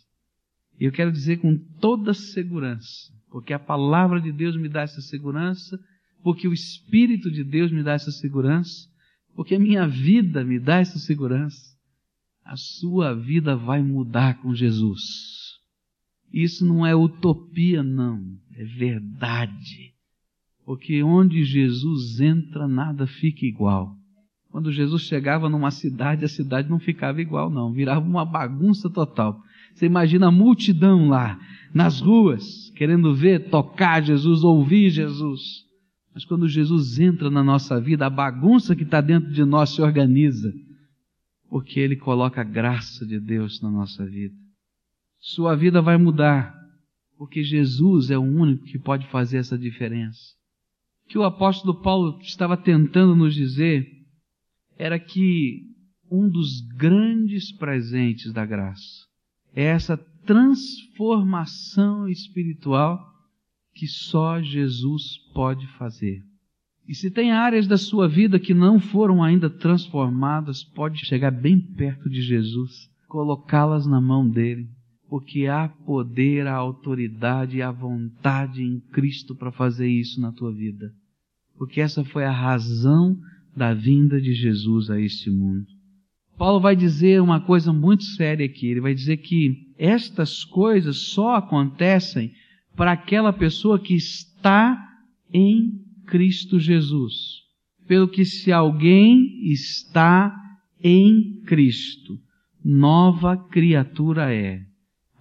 E 0.77 0.83
eu 0.83 0.91
quero 0.91 1.13
dizer 1.13 1.37
com 1.37 1.57
toda 1.79 2.13
segurança, 2.13 3.09
porque 3.31 3.53
a 3.53 3.59
palavra 3.59 4.19
de 4.19 4.33
Deus 4.33 4.57
me 4.57 4.67
dá 4.67 4.81
essa 4.81 4.99
segurança, 4.99 5.79
porque 6.21 6.45
o 6.45 6.51
Espírito 6.51 7.31
de 7.31 7.45
Deus 7.45 7.71
me 7.71 7.83
dá 7.83 7.93
essa 7.93 8.11
segurança, 8.11 8.89
porque 9.33 9.55
a 9.55 9.59
minha 9.59 9.87
vida 9.87 10.43
me 10.43 10.59
dá 10.59 10.79
essa 10.79 10.99
segurança. 10.99 11.73
A 12.43 12.57
sua 12.57 13.13
vida 13.13 13.55
vai 13.55 13.81
mudar 13.81 14.41
com 14.41 14.53
Jesus. 14.53 15.36
Isso 16.33 16.65
não 16.65 16.85
é 16.85 16.95
utopia, 16.95 17.81
não. 17.81 18.21
É 18.55 18.63
verdade. 18.63 19.93
Porque 20.65 21.01
onde 21.01 21.43
Jesus 21.43 22.19
entra, 22.19 22.67
nada 22.67 23.07
fica 23.07 23.45
igual. 23.45 23.95
Quando 24.49 24.71
Jesus 24.71 25.03
chegava 25.03 25.49
numa 25.49 25.71
cidade, 25.71 26.25
a 26.25 26.27
cidade 26.27 26.69
não 26.69 26.79
ficava 26.79 27.21
igual, 27.21 27.49
não. 27.49 27.71
Virava 27.71 28.05
uma 28.05 28.25
bagunça 28.25 28.89
total. 28.89 29.41
Você 29.73 29.85
imagina 29.85 30.27
a 30.27 30.31
multidão 30.31 31.09
lá, 31.09 31.39
nas 31.73 32.01
ruas, 32.01 32.71
querendo 32.75 33.13
ver, 33.13 33.49
tocar 33.49 34.03
Jesus, 34.03 34.43
ouvir 34.43 34.89
Jesus. 34.89 35.65
Mas 36.13 36.25
quando 36.25 36.47
Jesus 36.47 36.99
entra 36.99 37.29
na 37.29 37.43
nossa 37.43 37.79
vida, 37.79 38.07
a 38.07 38.09
bagunça 38.09 38.75
que 38.75 38.83
está 38.83 38.99
dentro 38.99 39.31
de 39.31 39.45
nós 39.45 39.69
se 39.69 39.81
organiza. 39.81 40.51
Porque 41.49 41.79
Ele 41.79 41.95
coloca 41.95 42.41
a 42.41 42.43
graça 42.43 43.05
de 43.05 43.19
Deus 43.19 43.61
na 43.61 43.69
nossa 43.69 44.05
vida 44.05 44.46
sua 45.27 45.55
vida 45.55 45.81
vai 45.81 45.97
mudar, 45.97 46.55
porque 47.17 47.43
Jesus 47.43 48.09
é 48.09 48.17
o 48.17 48.21
único 48.21 48.63
que 48.63 48.79
pode 48.79 49.05
fazer 49.07 49.39
essa 49.39 49.57
diferença. 49.57 50.33
O 51.03 51.09
que 51.09 51.17
o 51.17 51.23
apóstolo 51.23 51.81
Paulo 51.81 52.17
estava 52.21 52.55
tentando 52.55 53.13
nos 53.13 53.35
dizer 53.35 53.85
era 54.77 54.97
que 54.97 55.63
um 56.09 56.29
dos 56.29 56.61
grandes 56.77 57.51
presentes 57.51 58.31
da 58.31 58.45
graça 58.45 59.05
é 59.53 59.63
essa 59.63 59.97
transformação 60.25 62.07
espiritual 62.07 62.97
que 63.73 63.85
só 63.85 64.41
Jesus 64.41 65.17
pode 65.33 65.67
fazer. 65.77 66.23
E 66.87 66.95
se 66.95 67.11
tem 67.11 67.33
áreas 67.33 67.67
da 67.67 67.77
sua 67.77 68.07
vida 68.07 68.39
que 68.39 68.53
não 68.53 68.79
foram 68.79 69.21
ainda 69.21 69.49
transformadas, 69.49 70.63
pode 70.63 71.05
chegar 71.05 71.31
bem 71.31 71.59
perto 71.59 72.09
de 72.09 72.21
Jesus, 72.21 72.89
colocá-las 73.09 73.85
na 73.85 73.99
mão 73.99 74.25
dele 74.29 74.76
porque 75.09 75.47
há 75.47 75.69
poder, 75.69 76.47
há 76.47 76.55
autoridade 76.55 77.57
e 77.57 77.61
há 77.61 77.71
vontade 77.71 78.61
em 78.61 78.79
Cristo 78.91 79.35
para 79.35 79.51
fazer 79.51 79.87
isso 79.87 80.19
na 80.19 80.31
tua 80.31 80.53
vida. 80.53 80.91
Porque 81.57 81.81
essa 81.81 82.03
foi 82.03 82.25
a 82.25 82.31
razão 82.31 83.17
da 83.55 83.73
vinda 83.73 84.19
de 84.19 84.33
Jesus 84.33 84.89
a 84.89 84.99
este 84.99 85.29
mundo. 85.29 85.65
Paulo 86.37 86.59
vai 86.59 86.75
dizer 86.75 87.21
uma 87.21 87.39
coisa 87.39 87.73
muito 87.73 88.03
séria 88.03 88.45
aqui. 88.45 88.67
Ele 88.67 88.81
vai 88.81 88.93
dizer 88.93 89.17
que 89.17 89.73
estas 89.77 90.43
coisas 90.43 90.97
só 90.97 91.35
acontecem 91.35 92.31
para 92.75 92.91
aquela 92.91 93.33
pessoa 93.33 93.79
que 93.79 93.95
está 93.95 94.77
em 95.33 95.81
Cristo 96.05 96.59
Jesus. 96.59 97.13
Pelo 97.87 98.07
que 98.07 98.23
se 98.23 98.51
alguém 98.51 99.49
está 99.51 100.35
em 100.83 101.41
Cristo, 101.45 102.19
nova 102.63 103.35
criatura 103.35 104.31
é 104.31 104.66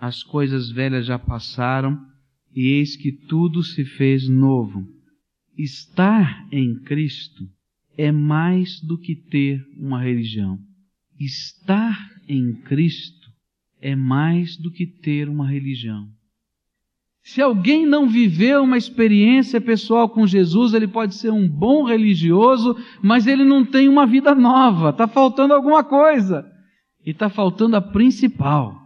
as 0.07 0.23
coisas 0.23 0.71
velhas 0.71 1.07
já 1.07 1.19
passaram 1.19 2.01
e 2.55 2.69
eis 2.69 2.97
que 2.97 3.13
tudo 3.13 3.63
se 3.63 3.85
fez 3.85 4.29
novo. 4.29 4.87
Estar 5.59 6.47
em 6.53 6.75
Cristo 6.81 7.45
é 7.99 8.13
mais 8.13 8.81
do 8.81 8.99
que 8.99 9.15
ter 9.15 9.67
uma 9.77 10.01
religião. 10.01 10.59
Estar 11.19 12.11
em 12.29 12.55
Cristo 12.55 13.31
é 13.81 13.97
mais 13.97 14.57
do 14.57 14.71
que 14.71 14.87
ter 14.87 15.29
uma 15.29 15.49
religião. 15.49 16.09
Se 17.23 17.43
alguém 17.43 17.85
não 17.85 18.09
viveu 18.09 18.63
uma 18.63 18.79
experiência 18.79 19.61
pessoal 19.61 20.09
com 20.09 20.27
Jesus, 20.27 20.75
ele 20.75 20.87
pode 20.87 21.17
ser 21.17 21.33
um 21.33 21.49
bom 21.49 21.85
religioso, 21.85 22.77
mas 23.03 23.27
ele 23.27 23.45
não 23.45 23.65
tem 23.65 23.89
uma 23.89 24.07
vida 24.07 24.35
nova. 24.35 24.91
Está 24.91 25.09
faltando 25.09 25.53
alguma 25.53 25.83
coisa. 25.83 26.47
E 27.05 27.11
está 27.11 27.29
faltando 27.29 27.75
a 27.77 27.81
principal. 27.81 28.86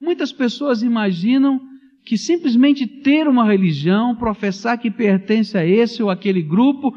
Muitas 0.00 0.32
pessoas 0.32 0.82
imaginam 0.82 1.60
que 2.04 2.16
simplesmente 2.16 2.86
ter 2.86 3.28
uma 3.28 3.44
religião, 3.44 4.16
professar 4.16 4.78
que 4.78 4.90
pertence 4.90 5.56
a 5.56 5.66
esse 5.66 6.02
ou 6.02 6.10
aquele 6.10 6.42
grupo, 6.42 6.94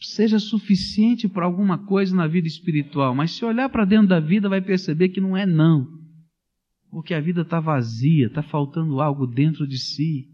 seja 0.00 0.38
suficiente 0.38 1.26
para 1.28 1.44
alguma 1.44 1.78
coisa 1.78 2.14
na 2.14 2.26
vida 2.26 2.46
espiritual. 2.46 3.14
Mas 3.14 3.32
se 3.32 3.44
olhar 3.44 3.68
para 3.68 3.84
dentro 3.84 4.08
da 4.08 4.20
vida, 4.20 4.48
vai 4.48 4.60
perceber 4.60 5.08
que 5.08 5.20
não 5.20 5.36
é 5.36 5.46
não 5.46 5.98
porque 6.90 7.14
a 7.14 7.20
vida 7.20 7.42
está 7.42 7.60
vazia, 7.60 8.26
está 8.26 8.42
faltando 8.42 9.00
algo 9.00 9.26
dentro 9.26 9.66
de 9.66 9.78
si. 9.78 10.26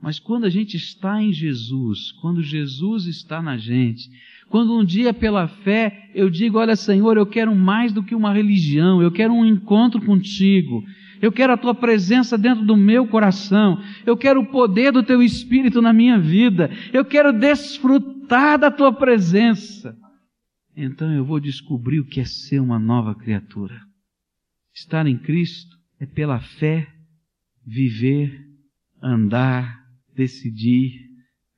Mas 0.00 0.18
quando 0.18 0.44
a 0.44 0.50
gente 0.50 0.76
está 0.76 1.22
em 1.22 1.32
Jesus, 1.32 2.10
quando 2.20 2.42
Jesus 2.42 3.06
está 3.06 3.40
na 3.40 3.56
gente, 3.56 4.08
quando 4.48 4.76
um 4.76 4.84
dia 4.84 5.14
pela 5.14 5.46
fé 5.46 6.10
eu 6.14 6.28
digo: 6.28 6.58
Olha, 6.58 6.74
Senhor, 6.74 7.16
eu 7.16 7.26
quero 7.26 7.54
mais 7.54 7.92
do 7.92 8.02
que 8.02 8.14
uma 8.14 8.32
religião, 8.32 9.00
eu 9.00 9.12
quero 9.12 9.32
um 9.32 9.44
encontro 9.44 10.00
contigo, 10.04 10.82
eu 11.22 11.30
quero 11.30 11.52
a 11.52 11.56
tua 11.56 11.72
presença 11.72 12.36
dentro 12.36 12.64
do 12.64 12.76
meu 12.76 13.06
coração, 13.06 13.80
eu 14.04 14.16
quero 14.16 14.40
o 14.40 14.46
poder 14.46 14.90
do 14.90 15.04
teu 15.04 15.22
espírito 15.22 15.80
na 15.80 15.92
minha 15.92 16.18
vida, 16.18 16.68
eu 16.92 17.04
quero 17.04 17.32
desfrutar 17.32 18.58
da 18.58 18.72
tua 18.72 18.92
presença. 18.92 19.96
Então 20.76 21.12
eu 21.12 21.24
vou 21.24 21.38
descobrir 21.38 22.00
o 22.00 22.04
que 22.04 22.20
é 22.20 22.24
ser 22.24 22.60
uma 22.60 22.78
nova 22.78 23.14
criatura. 23.14 23.80
Estar 24.74 25.06
em 25.06 25.16
Cristo 25.16 25.76
é 26.00 26.06
pela 26.06 26.40
fé 26.40 26.92
viver, 27.64 28.44
andar, 29.00 29.80
decidir, 30.12 31.08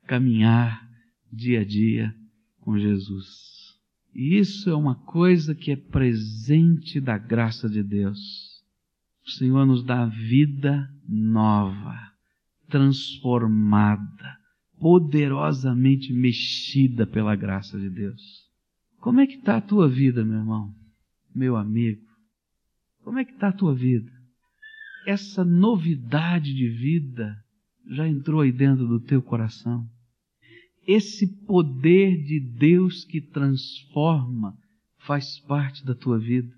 caminhar 0.06 0.86
dia 1.32 1.60
a 1.60 1.64
dia 1.64 2.14
com 2.60 2.78
Jesus. 2.78 3.26
E 4.14 4.38
isso 4.38 4.68
é 4.68 4.74
uma 4.74 4.94
coisa 4.94 5.54
que 5.54 5.72
é 5.72 5.76
presente 5.76 7.00
da 7.00 7.16
graça 7.16 7.68
de 7.68 7.82
Deus. 7.82 8.53
O 9.26 9.30
Senhor 9.30 9.66
nos 9.66 9.84
dá 9.84 10.06
vida 10.06 10.88
nova, 11.08 11.98
transformada, 12.68 14.38
poderosamente 14.78 16.12
mexida 16.12 17.06
pela 17.06 17.34
graça 17.34 17.78
de 17.78 17.88
Deus. 17.88 18.20
Como 19.00 19.20
é 19.20 19.26
que 19.26 19.36
está 19.36 19.56
a 19.56 19.62
tua 19.62 19.88
vida, 19.88 20.24
meu 20.24 20.38
irmão, 20.38 20.74
meu 21.34 21.56
amigo? 21.56 22.02
Como 23.02 23.18
é 23.18 23.24
que 23.24 23.32
está 23.32 23.48
a 23.48 23.52
tua 23.52 23.74
vida? 23.74 24.14
essa 25.06 25.44
novidade 25.44 26.54
de 26.54 26.68
vida 26.68 27.36
já 27.86 28.08
entrou 28.08 28.40
aí 28.40 28.50
dentro 28.50 28.86
do 28.86 29.00
teu 29.00 29.22
coração. 29.22 29.86
Esse 30.86 31.26
poder 31.44 32.22
de 32.24 32.40
Deus 32.40 33.04
que 33.04 33.20
transforma 33.20 34.56
faz 34.98 35.38
parte 35.40 35.84
da 35.84 35.94
tua 35.94 36.18
vida. 36.18 36.52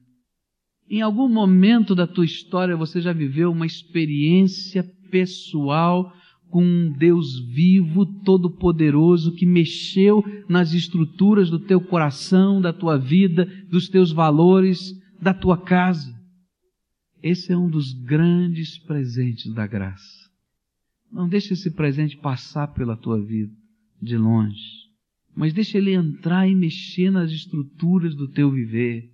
Em 0.88 1.00
algum 1.00 1.28
momento 1.28 1.94
da 1.94 2.06
tua 2.06 2.24
história 2.24 2.76
você 2.76 3.00
já 3.00 3.12
viveu 3.12 3.50
uma 3.50 3.66
experiência 3.66 4.84
pessoal 5.10 6.12
com 6.48 6.62
um 6.62 6.92
Deus 6.92 7.40
vivo, 7.52 8.06
todo-poderoso, 8.22 9.34
que 9.34 9.44
mexeu 9.44 10.24
nas 10.48 10.72
estruturas 10.72 11.50
do 11.50 11.58
teu 11.58 11.80
coração, 11.80 12.60
da 12.60 12.72
tua 12.72 12.96
vida, 12.96 13.46
dos 13.68 13.88
teus 13.88 14.12
valores, 14.12 14.92
da 15.20 15.34
tua 15.34 15.58
casa. 15.58 16.14
Esse 17.22 17.52
é 17.52 17.56
um 17.56 17.68
dos 17.68 17.92
grandes 17.92 18.78
presentes 18.78 19.52
da 19.52 19.66
graça. 19.66 20.30
Não 21.10 21.28
deixe 21.28 21.54
esse 21.54 21.70
presente 21.70 22.16
passar 22.16 22.68
pela 22.68 22.96
tua 22.96 23.20
vida 23.20 23.52
de 24.00 24.16
longe, 24.16 24.62
mas 25.34 25.52
deixe 25.52 25.78
ele 25.78 25.92
entrar 25.92 26.46
e 26.46 26.54
mexer 26.54 27.10
nas 27.10 27.30
estruturas 27.30 28.14
do 28.14 28.28
teu 28.28 28.50
viver, 28.50 29.10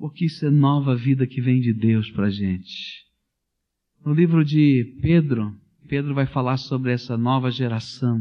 porque 0.00 0.24
isso 0.24 0.46
é 0.46 0.50
nova 0.50 0.96
vida 0.96 1.26
que 1.26 1.42
vem 1.42 1.60
de 1.60 1.74
Deus 1.74 2.10
para 2.10 2.28
a 2.28 2.30
gente. 2.30 3.04
No 4.02 4.14
livro 4.14 4.42
de 4.42 4.96
Pedro, 5.02 5.54
Pedro 5.86 6.14
vai 6.14 6.24
falar 6.24 6.56
sobre 6.56 6.90
essa 6.90 7.18
nova 7.18 7.50
geração. 7.50 8.18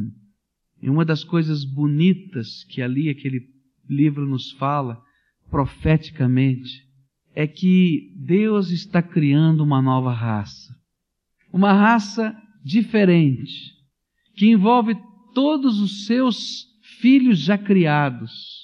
E 0.82 0.89
uma 0.89 1.06
das 1.06 1.24
coisas 1.24 1.63
bonitas 1.63 2.65
que 2.65 2.82
ali 2.82 3.08
aquele 3.08 3.48
livro 3.89 4.28
nos 4.28 4.52
fala, 4.52 5.02
profeticamente, 5.50 6.70
é 7.34 7.48
que 7.48 8.13
Deus 8.18 8.72
está 8.72 9.02
criando 9.02 9.63
uma 9.63 9.82
nova 9.82 10.12
raça. 10.12 10.76
Uma 11.52 11.72
raça 11.72 12.36
diferente, 12.62 13.72
que 14.36 14.48
envolve 14.48 14.98
todos 15.34 15.80
os 15.80 16.06
seus 16.06 16.65
filhos 17.00 17.39
já 17.39 17.58
criados. 17.58 18.59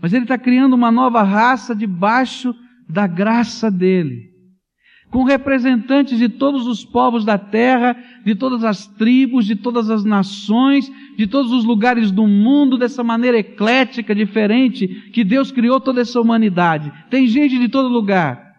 Mas 0.00 0.12
Ele 0.12 0.24
está 0.24 0.38
criando 0.38 0.74
uma 0.74 0.90
nova 0.90 1.22
raça 1.22 1.74
debaixo 1.74 2.54
da 2.88 3.06
graça 3.06 3.70
dele 3.70 4.32
com 5.12 5.24
representantes 5.24 6.18
de 6.18 6.26
todos 6.26 6.66
os 6.66 6.86
povos 6.86 7.22
da 7.22 7.36
terra, 7.36 7.94
de 8.24 8.34
todas 8.34 8.64
as 8.64 8.86
tribos, 8.86 9.44
de 9.44 9.54
todas 9.54 9.90
as 9.90 10.04
nações, 10.04 10.90
de 11.18 11.26
todos 11.26 11.52
os 11.52 11.66
lugares 11.66 12.10
do 12.10 12.26
mundo, 12.26 12.78
dessa 12.78 13.04
maneira 13.04 13.38
eclética, 13.38 14.14
diferente, 14.14 14.88
que 15.12 15.22
Deus 15.22 15.52
criou 15.52 15.78
toda 15.78 16.00
essa 16.00 16.18
humanidade. 16.18 16.90
Tem 17.10 17.26
gente 17.26 17.58
de 17.58 17.68
todo 17.68 17.92
lugar, 17.92 18.54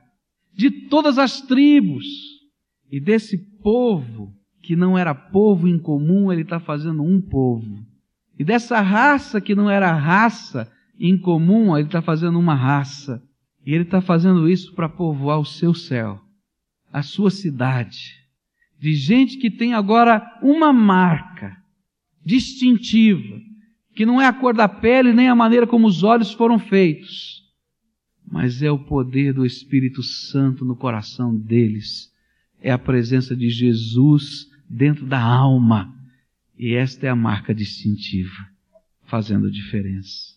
de 0.54 0.70
todas 0.70 1.18
as 1.18 1.42
tribos. 1.42 2.06
E 2.92 3.00
desse 3.00 3.36
povo, 3.64 4.32
que 4.62 4.76
não 4.76 4.96
era 4.96 5.16
povo 5.16 5.68
em 5.68 5.80
comum, 5.80 6.32
ele 6.32 6.44
está 6.44 6.60
fazendo 6.60 7.02
um 7.02 7.20
povo. 7.20 7.80
E 8.38 8.44
dessa 8.44 8.80
raça 8.80 9.42
que 9.42 9.56
não 9.56 9.72
era 9.72 9.92
raça 9.92 10.72
em 11.00 11.18
comum, 11.18 11.78
ele 11.78 11.88
está 11.88 12.02
fazendo 12.02 12.40
uma 12.40 12.56
raça. 12.56 13.22
E 13.66 13.74
ele 13.74 13.84
está 13.84 14.02
fazendo 14.02 14.50
isso 14.50 14.74
para 14.74 14.90
povoar 14.90 15.40
o 15.40 15.46
seu 15.46 15.74
céu 15.74 16.24
a 16.94 17.02
sua 17.02 17.32
cidade, 17.32 18.20
de 18.80 18.94
gente 18.94 19.38
que 19.38 19.50
tem 19.50 19.74
agora 19.74 20.22
uma 20.44 20.72
marca 20.72 21.58
distintiva, 22.24 23.42
que 23.96 24.06
não 24.06 24.22
é 24.22 24.28
a 24.28 24.34
cor 24.34 24.54
da 24.54 24.70
pele 24.70 25.12
nem 25.12 25.28
a 25.28 25.36
maneira 25.36 25.66
como 25.66 25.88
os 25.88 26.04
olhos 26.04 26.32
foram 26.32 26.60
feitos, 26.60 27.42
mas 28.32 28.62
é 28.62 28.70
o 28.70 28.78
poder 28.78 29.34
do 29.34 29.44
Espírito 29.44 30.04
Santo 30.04 30.64
no 30.64 30.76
coração 30.76 31.36
deles, 31.36 32.12
é 32.62 32.72
a 32.72 32.78
presença 32.78 33.36
de 33.36 33.50
Jesus 33.50 34.48
dentro 34.70 35.06
da 35.06 35.22
alma, 35.22 35.92
e 36.58 36.76
esta 36.76 37.08
é 37.08 37.10
a 37.10 37.16
marca 37.16 37.56
distintiva, 37.56 38.48
fazendo 39.06 39.50
diferença. 39.50 40.33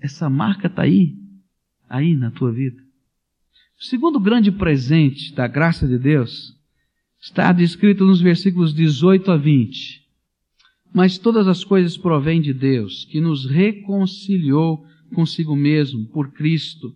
Essa 0.00 0.30
marca 0.30 0.66
está 0.66 0.82
aí, 0.82 1.14
aí 1.88 2.14
na 2.16 2.30
tua 2.30 2.50
vida. 2.50 2.80
O 3.78 3.84
segundo 3.84 4.18
grande 4.18 4.50
presente 4.50 5.34
da 5.34 5.46
graça 5.46 5.86
de 5.86 5.98
Deus 5.98 6.54
está 7.20 7.52
descrito 7.52 8.04
nos 8.04 8.20
versículos 8.20 8.72
18 8.72 9.30
a 9.30 9.36
20. 9.36 10.00
Mas 10.92 11.18
todas 11.18 11.46
as 11.46 11.62
coisas 11.62 11.96
provêm 11.96 12.40
de 12.40 12.52
Deus, 12.52 13.04
que 13.04 13.20
nos 13.20 13.44
reconciliou 13.46 14.84
consigo 15.14 15.54
mesmo 15.54 16.06
por 16.06 16.32
Cristo 16.32 16.94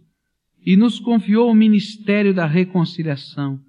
e 0.65 0.77
nos 0.77 0.99
confiou 0.99 1.51
o 1.51 1.55
ministério 1.55 2.33
da 2.33 2.47
reconciliação, 2.47 3.61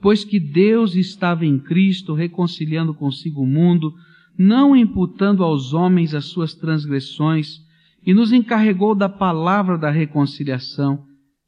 pois 0.00 0.24
que 0.24 0.38
Deus 0.38 0.94
estava 0.94 1.44
em 1.44 1.58
Cristo 1.58 2.14
reconciliando 2.14 2.94
consigo 2.94 3.42
o 3.42 3.46
mundo, 3.46 3.92
não 4.38 4.76
imputando 4.76 5.42
aos 5.42 5.72
homens 5.72 6.14
as 6.14 6.26
suas 6.26 6.54
transgressões, 6.54 7.65
e 8.06 8.14
nos 8.14 8.32
encarregou 8.32 8.94
da 8.94 9.08
palavra 9.08 9.76
da 9.76 9.90
reconciliação 9.90 11.04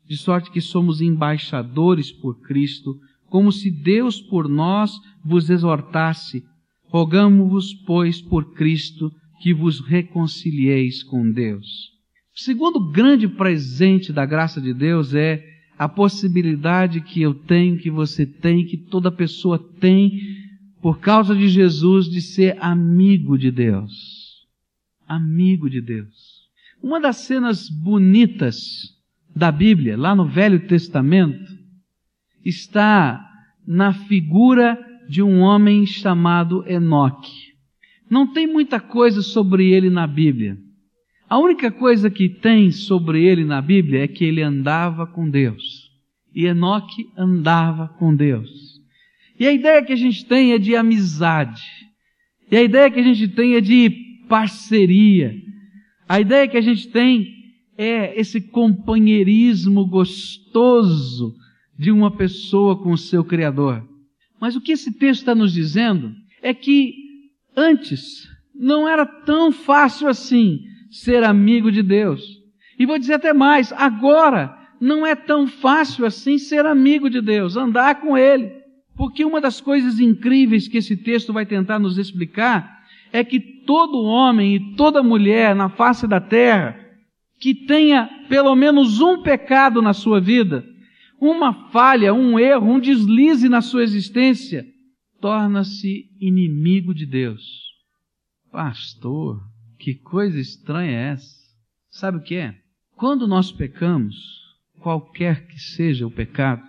de 0.08 0.16
sorte 0.16 0.50
que 0.50 0.60
somos 0.60 1.00
embaixadores 1.00 2.10
por 2.10 2.40
Cristo, 2.40 2.98
como 3.26 3.52
se 3.52 3.70
Deus 3.70 4.20
por 4.20 4.48
nós 4.48 4.98
vos 5.24 5.50
exortasse. 5.50 6.42
Rogamo-vos, 6.86 7.74
pois, 7.86 8.20
por 8.20 8.54
Cristo, 8.54 9.12
que 9.42 9.52
vos 9.52 9.80
reconcilieis 9.80 11.02
com 11.02 11.30
Deus. 11.30 11.66
O 12.34 12.40
segundo 12.40 12.90
grande 12.90 13.28
presente 13.28 14.12
da 14.12 14.24
graça 14.24 14.60
de 14.60 14.72
Deus 14.72 15.14
é 15.14 15.44
a 15.78 15.88
possibilidade 15.88 17.02
que 17.02 17.20
eu 17.20 17.34
tenho, 17.34 17.78
que 17.78 17.90
você 17.90 18.24
tem, 18.24 18.64
que 18.64 18.78
toda 18.78 19.12
pessoa 19.12 19.58
tem, 19.78 20.18
por 20.80 20.98
causa 20.98 21.36
de 21.36 21.48
Jesus, 21.48 22.06
de 22.06 22.22
ser 22.22 22.56
amigo 22.60 23.36
de 23.36 23.50
Deus. 23.50 23.92
Amigo 25.06 25.68
de 25.68 25.82
Deus. 25.82 26.37
Uma 26.82 27.00
das 27.00 27.18
cenas 27.18 27.68
bonitas 27.68 28.56
da 29.34 29.50
Bíblia, 29.50 29.96
lá 29.96 30.14
no 30.14 30.26
Velho 30.26 30.66
Testamento, 30.66 31.52
está 32.44 33.24
na 33.66 33.92
figura 33.92 34.78
de 35.08 35.22
um 35.22 35.40
homem 35.40 35.86
chamado 35.86 36.64
Enoque. 36.66 37.48
Não 38.10 38.32
tem 38.32 38.46
muita 38.46 38.80
coisa 38.80 39.22
sobre 39.22 39.70
ele 39.70 39.90
na 39.90 40.06
Bíblia. 40.06 40.56
A 41.28 41.38
única 41.38 41.70
coisa 41.70 42.08
que 42.08 42.28
tem 42.28 42.70
sobre 42.70 43.24
ele 43.24 43.44
na 43.44 43.60
Bíblia 43.60 44.04
é 44.04 44.08
que 44.08 44.24
ele 44.24 44.42
andava 44.42 45.06
com 45.06 45.28
Deus. 45.28 45.90
E 46.34 46.46
Enoque 46.46 47.06
andava 47.16 47.88
com 47.98 48.14
Deus. 48.14 48.80
E 49.38 49.46
a 49.46 49.52
ideia 49.52 49.84
que 49.84 49.92
a 49.92 49.96
gente 49.96 50.24
tem 50.24 50.52
é 50.52 50.58
de 50.58 50.74
amizade. 50.74 51.62
E 52.50 52.56
a 52.56 52.62
ideia 52.62 52.90
que 52.90 53.00
a 53.00 53.02
gente 53.02 53.28
tem 53.28 53.54
é 53.54 53.60
de 53.60 53.90
parceria. 54.28 55.34
A 56.08 56.20
ideia 56.20 56.48
que 56.48 56.56
a 56.56 56.62
gente 56.62 56.88
tem 56.88 57.34
é 57.76 58.18
esse 58.18 58.40
companheirismo 58.40 59.86
gostoso 59.86 61.34
de 61.78 61.92
uma 61.92 62.10
pessoa 62.10 62.82
com 62.82 62.90
o 62.92 62.98
seu 62.98 63.22
Criador. 63.22 63.86
Mas 64.40 64.56
o 64.56 64.60
que 64.60 64.72
esse 64.72 64.92
texto 64.92 65.20
está 65.20 65.34
nos 65.34 65.52
dizendo 65.52 66.12
é 66.42 66.54
que 66.54 66.94
antes 67.54 68.26
não 68.54 68.88
era 68.88 69.04
tão 69.04 69.52
fácil 69.52 70.08
assim 70.08 70.60
ser 70.90 71.22
amigo 71.22 71.70
de 71.70 71.82
Deus. 71.82 72.38
E 72.78 72.86
vou 72.86 72.98
dizer 72.98 73.14
até 73.14 73.32
mais, 73.32 73.72
agora 73.72 74.56
não 74.80 75.06
é 75.06 75.14
tão 75.14 75.46
fácil 75.46 76.06
assim 76.06 76.38
ser 76.38 76.64
amigo 76.64 77.10
de 77.10 77.20
Deus, 77.20 77.56
andar 77.56 78.00
com 78.00 78.16
Ele. 78.16 78.50
Porque 78.96 79.24
uma 79.24 79.40
das 79.40 79.60
coisas 79.60 80.00
incríveis 80.00 80.66
que 80.66 80.78
esse 80.78 80.96
texto 80.96 81.32
vai 81.32 81.44
tentar 81.44 81.78
nos 81.78 81.98
explicar 81.98 82.78
é 83.12 83.22
que 83.22 83.57
todo 83.68 84.02
homem 84.02 84.54
e 84.54 84.74
toda 84.76 85.02
mulher 85.02 85.54
na 85.54 85.68
face 85.68 86.08
da 86.08 86.18
terra 86.18 86.74
que 87.38 87.54
tenha 87.54 88.08
pelo 88.26 88.56
menos 88.56 88.98
um 89.02 89.22
pecado 89.22 89.82
na 89.82 89.92
sua 89.92 90.18
vida, 90.18 90.64
uma 91.20 91.68
falha, 91.68 92.14
um 92.14 92.38
erro, 92.38 92.66
um 92.66 92.80
deslize 92.80 93.46
na 93.46 93.60
sua 93.60 93.82
existência, 93.82 94.64
torna-se 95.20 96.06
inimigo 96.18 96.94
de 96.94 97.04
Deus. 97.04 97.42
Pastor, 98.50 99.38
que 99.78 99.94
coisa 99.96 100.40
estranha 100.40 100.90
é 100.90 101.12
essa? 101.12 101.36
Sabe 101.90 102.16
o 102.16 102.22
que 102.22 102.36
é? 102.36 102.54
Quando 102.96 103.28
nós 103.28 103.52
pecamos, 103.52 104.16
qualquer 104.80 105.46
que 105.46 105.60
seja 105.60 106.06
o 106.06 106.10
pecado, 106.10 106.62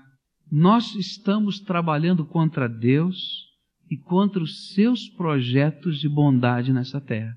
nós 0.52 0.94
estamos 0.96 1.62
trabalhando 1.62 2.26
contra 2.26 2.68
Deus 2.68 3.49
e 3.90 3.98
contra 3.98 4.42
os 4.42 4.74
seus 4.74 5.10
projetos 5.10 6.00
de 6.00 6.08
bondade 6.08 6.72
nessa 6.72 7.02
terra. 7.02 7.36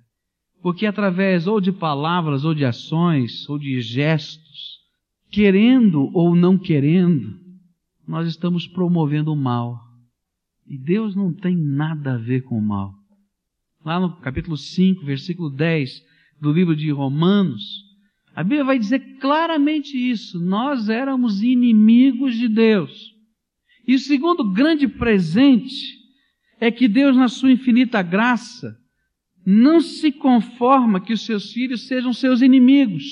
Porque 0.60 0.86
através 0.86 1.46
ou 1.46 1.60
de 1.60 1.72
palavras, 1.72 2.44
ou 2.44 2.54
de 2.54 2.64
ações, 2.64 3.48
ou 3.48 3.58
de 3.58 3.80
gestos, 3.80 4.78
querendo 5.30 6.10
ou 6.14 6.36
não 6.36 6.58
querendo, 6.58 7.34
nós 8.06 8.28
estamos 8.28 8.66
promovendo 8.66 9.32
o 9.32 9.36
mal. 9.36 9.80
E 10.66 10.78
Deus 10.78 11.16
não 11.16 11.32
tem 11.32 11.56
nada 11.56 12.14
a 12.14 12.18
ver 12.18 12.42
com 12.42 12.58
o 12.58 12.62
mal. 12.62 12.92
Lá 13.84 13.98
no 13.98 14.16
capítulo 14.20 14.56
5, 14.56 15.04
versículo 15.04 15.50
10 15.50 15.90
do 16.40 16.52
livro 16.52 16.76
de 16.76 16.90
Romanos, 16.90 17.62
a 18.34 18.42
Bíblia 18.42 18.64
vai 18.64 18.78
dizer 18.78 19.00
claramente 19.18 19.96
isso. 19.96 20.38
Nós 20.40 20.88
éramos 20.88 21.42
inimigos 21.42 22.36
de 22.36 22.48
Deus. 22.48 23.12
E 23.86 23.94
o 23.94 23.98
segundo 23.98 24.52
grande 24.52 24.86
presente 24.86 26.01
é 26.62 26.70
que 26.70 26.86
Deus, 26.86 27.16
na 27.16 27.28
sua 27.28 27.50
infinita 27.50 28.02
graça, 28.02 28.78
não 29.44 29.80
se 29.80 30.12
conforma 30.12 31.00
que 31.00 31.12
os 31.12 31.26
seus 31.26 31.52
filhos 31.52 31.88
sejam 31.88 32.12
seus 32.12 32.40
inimigos. 32.40 33.02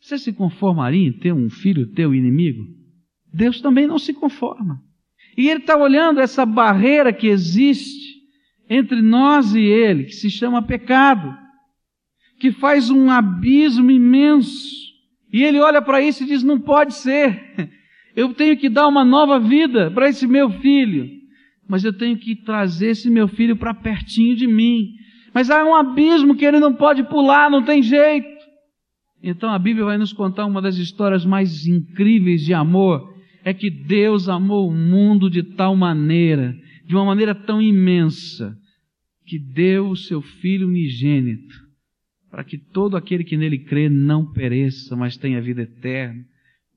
Você 0.00 0.18
se 0.18 0.32
conformaria 0.32 1.06
em 1.06 1.12
ter 1.12 1.32
um 1.32 1.48
filho 1.48 1.92
teu 1.92 2.12
inimigo? 2.14 2.64
Deus 3.32 3.60
também 3.60 3.86
não 3.86 3.98
se 3.98 4.12
conforma. 4.12 4.82
E 5.36 5.48
Ele 5.48 5.60
está 5.60 5.76
olhando 5.76 6.20
essa 6.20 6.44
barreira 6.44 7.12
que 7.12 7.28
existe 7.28 8.16
entre 8.68 9.00
nós 9.00 9.54
e 9.54 9.60
Ele, 9.60 10.04
que 10.04 10.14
se 10.14 10.28
chama 10.28 10.60
pecado 10.60 11.40
que 12.42 12.50
faz 12.50 12.90
um 12.90 13.08
abismo 13.08 13.88
imenso. 13.88 14.74
E 15.32 15.44
ele 15.44 15.60
olha 15.60 15.80
para 15.80 16.02
isso 16.02 16.24
e 16.24 16.26
diz: 16.26 16.42
não 16.42 16.58
pode 16.58 16.92
ser. 16.92 17.54
Eu 18.16 18.34
tenho 18.34 18.56
que 18.58 18.68
dar 18.68 18.88
uma 18.88 19.04
nova 19.04 19.38
vida 19.38 19.92
para 19.92 20.08
esse 20.08 20.26
meu 20.26 20.50
filho. 20.50 21.21
Mas 21.72 21.84
eu 21.84 21.92
tenho 21.94 22.18
que 22.18 22.36
trazer 22.36 22.88
esse 22.88 23.08
meu 23.08 23.26
filho 23.26 23.56
para 23.56 23.72
pertinho 23.72 24.36
de 24.36 24.46
mim. 24.46 24.90
Mas 25.32 25.48
há 25.48 25.64
um 25.64 25.74
abismo 25.74 26.36
que 26.36 26.44
ele 26.44 26.60
não 26.60 26.74
pode 26.74 27.02
pular, 27.04 27.50
não 27.50 27.64
tem 27.64 27.82
jeito. 27.82 28.28
Então 29.22 29.48
a 29.48 29.58
Bíblia 29.58 29.86
vai 29.86 29.96
nos 29.96 30.12
contar 30.12 30.44
uma 30.44 30.60
das 30.60 30.76
histórias 30.76 31.24
mais 31.24 31.66
incríveis 31.66 32.42
de 32.42 32.52
amor. 32.52 33.16
É 33.42 33.54
que 33.54 33.70
Deus 33.70 34.28
amou 34.28 34.68
o 34.68 34.74
mundo 34.74 35.30
de 35.30 35.42
tal 35.42 35.74
maneira, 35.74 36.54
de 36.84 36.94
uma 36.94 37.06
maneira 37.06 37.34
tão 37.34 37.62
imensa, 37.62 38.54
que 39.24 39.38
deu 39.38 39.88
o 39.88 39.96
seu 39.96 40.20
Filho 40.20 40.68
unigênito 40.68 41.72
para 42.30 42.44
que 42.44 42.58
todo 42.58 42.98
aquele 42.98 43.24
que 43.24 43.36
nele 43.38 43.58
crê 43.58 43.88
não 43.88 44.30
pereça, 44.30 44.94
mas 44.94 45.16
tenha 45.16 45.40
vida 45.40 45.62
eterna. 45.62 46.22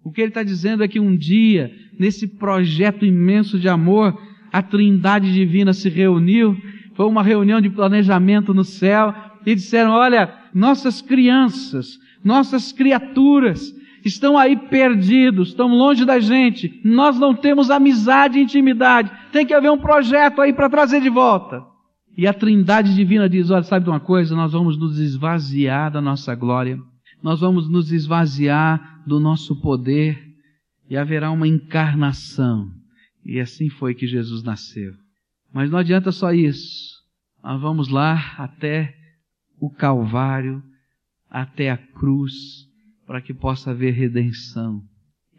O 0.05 0.11
que 0.11 0.21
ele 0.21 0.29
está 0.29 0.41
dizendo 0.41 0.85
é 0.85 0.87
que 0.87 1.01
um 1.01 1.17
dia, 1.17 1.69
nesse 1.99 2.27
projeto 2.27 3.05
imenso 3.05 3.59
de 3.59 3.67
amor, 3.67 4.17
a 4.55 4.61
Trindade 4.61 5.33
Divina 5.33 5.73
se 5.73 5.89
reuniu, 5.89 6.55
foi 6.93 7.05
uma 7.07 7.21
reunião 7.21 7.59
de 7.59 7.69
planejamento 7.69 8.53
no 8.53 8.63
céu, 8.63 9.13
e 9.45 9.53
disseram: 9.53 9.91
Olha, 9.91 10.33
nossas 10.53 11.01
crianças, 11.01 11.99
nossas 12.23 12.71
criaturas, 12.71 13.75
estão 14.05 14.37
aí 14.37 14.55
perdidos, 14.55 15.49
estão 15.49 15.67
longe 15.67 16.05
da 16.05 16.21
gente, 16.21 16.79
nós 16.85 17.19
não 17.19 17.35
temos 17.35 17.69
amizade 17.69 18.39
e 18.39 18.43
intimidade, 18.43 19.11
tem 19.29 19.45
que 19.45 19.53
haver 19.53 19.69
um 19.69 19.77
projeto 19.77 20.39
aí 20.39 20.53
para 20.53 20.69
trazer 20.69 21.01
de 21.01 21.09
volta. 21.09 21.61
E 22.17 22.25
a 22.25 22.33
Trindade 22.33 22.95
Divina 22.95 23.27
diz: 23.27 23.49
olha, 23.49 23.63
sabe 23.63 23.83
de 23.83 23.89
uma 23.89 23.99
coisa? 23.99 24.33
Nós 24.37 24.53
vamos 24.53 24.79
nos 24.79 24.97
esvaziar 24.99 25.91
da 25.91 25.99
nossa 25.99 26.33
glória, 26.33 26.79
nós 27.21 27.41
vamos 27.41 27.69
nos 27.69 27.91
esvaziar 27.91 29.01
do 29.05 29.19
nosso 29.19 29.53
poder 29.59 30.17
e 30.89 30.95
haverá 30.95 31.29
uma 31.29 31.45
encarnação. 31.45 32.84
E 33.25 33.39
assim 33.39 33.69
foi 33.69 33.95
que 33.95 34.05
Jesus 34.05 34.43
nasceu. 34.43 34.93
Mas 35.51 35.71
não 35.71 35.79
adianta 35.79 36.11
só 36.11 36.31
isso. 36.31 37.03
Nós 37.43 37.59
vamos 37.59 37.87
lá 37.87 38.35
até 38.37 38.95
o 39.59 39.69
Calvário, 39.69 40.61
até 41.29 41.71
a 41.71 41.77
cruz, 41.77 42.33
para 43.05 43.21
que 43.21 43.33
possa 43.33 43.71
haver 43.71 43.93
redenção. 43.93 44.83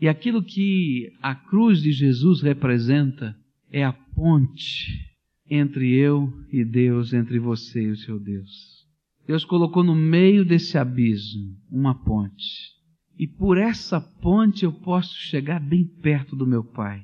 E 0.01 0.09
aquilo 0.09 0.43
que 0.43 1.13
a 1.23 1.35
cruz 1.35 1.81
de 1.81 1.93
Jesus 1.93 2.43
representa 2.43 3.37
é 3.71 3.85
a 3.85 3.93
ponte 3.93 5.07
entre 5.49 5.95
eu 5.95 6.33
e 6.53 6.65
Deus, 6.65 7.13
entre 7.13 7.39
você 7.39 7.83
e 7.83 7.91
o 7.91 7.97
seu 7.97 8.19
Deus. 8.19 8.85
Deus 9.27 9.45
colocou 9.45 9.83
no 9.83 9.95
meio 9.95 10.45
desse 10.45 10.79
abismo 10.79 11.57
uma 11.71 11.95
ponte. 11.95 12.75
E 13.19 13.27
por 13.27 13.57
essa 13.57 14.01
ponte 14.01 14.65
eu 14.65 14.73
posso 14.73 15.17
chegar 15.17 15.61
bem 15.61 15.85
perto 15.85 16.37
do 16.37 16.47
meu 16.47 16.63
Pai. 16.63 17.03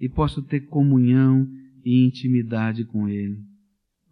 E 0.00 0.08
posso 0.08 0.42
ter 0.42 0.60
comunhão 0.60 1.46
e 1.84 2.04
intimidade 2.04 2.84
com 2.84 3.08
Ele. 3.08 3.38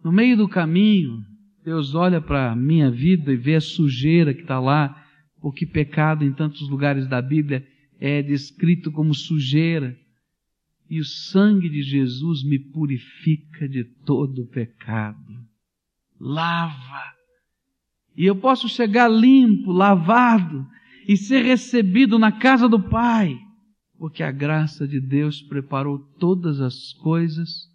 No 0.05 0.13
meio 0.13 0.37
do 0.37 0.49
caminho, 0.49 1.25
Deus 1.65 1.95
olha 1.95 2.21
para 2.21 2.53
a 2.53 2.57
minha 2.57 2.91
vida 2.91 3.33
e 3.33 3.37
vê 3.37 3.57
a 3.57 3.61
sujeira 3.61 4.35
que 4.35 4.43
está 4.43 4.61
lá, 4.61 5.05
porque 5.41 5.67
pecado 5.67 6.25
em 6.25 6.33
tantos 6.33 6.69
lugares 6.69 7.07
da 7.07 7.21
Bíblia 7.23 7.67
é 7.99 8.23
descrito 8.23 8.93
como 8.93 9.15
sujeira 9.15 9.97
e 10.91 11.01
o 11.01 11.05
sangue 11.05 11.69
de 11.69 11.83
Jesus 11.83 12.43
me 12.43 12.59
purifica 12.59 13.69
de 13.69 13.85
todo 13.85 14.47
pecado. 14.47 15.35
Lava. 16.19 17.13
E 18.17 18.25
eu 18.25 18.35
posso 18.35 18.69
chegar 18.69 19.09
limpo, 19.09 19.71
lavado 19.71 20.67
e 21.07 21.17
ser 21.17 21.45
recebido 21.45 22.19
na 22.19 22.33
casa 22.33 22.69
do 22.69 22.81
Pai, 22.81 23.39
porque 23.99 24.23
a 24.23 24.31
graça 24.31 24.87
de 24.87 25.01
Deus 25.01 25.43
preparou 25.43 25.99
todas 26.19 26.61
as 26.61 26.93
coisas 26.95 27.69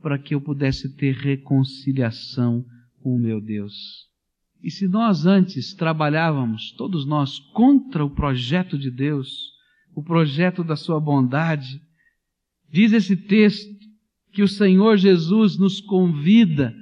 para 0.00 0.18
que 0.18 0.34
eu 0.34 0.40
pudesse 0.40 0.96
ter 0.96 1.14
reconciliação 1.14 2.64
com 3.02 3.14
o 3.14 3.18
meu 3.18 3.40
Deus. 3.40 4.06
E 4.62 4.70
se 4.70 4.88
nós 4.88 5.26
antes 5.26 5.74
trabalhávamos, 5.74 6.72
todos 6.72 7.06
nós, 7.06 7.38
contra 7.52 8.04
o 8.04 8.10
projeto 8.10 8.78
de 8.78 8.90
Deus, 8.90 9.52
o 9.94 10.02
projeto 10.02 10.64
da 10.64 10.76
sua 10.76 10.98
bondade, 10.98 11.80
Diz 12.70 12.92
esse 12.92 13.16
texto 13.16 13.74
que 14.32 14.42
o 14.42 14.48
Senhor 14.48 14.96
Jesus 14.96 15.58
nos 15.58 15.80
convida, 15.80 16.74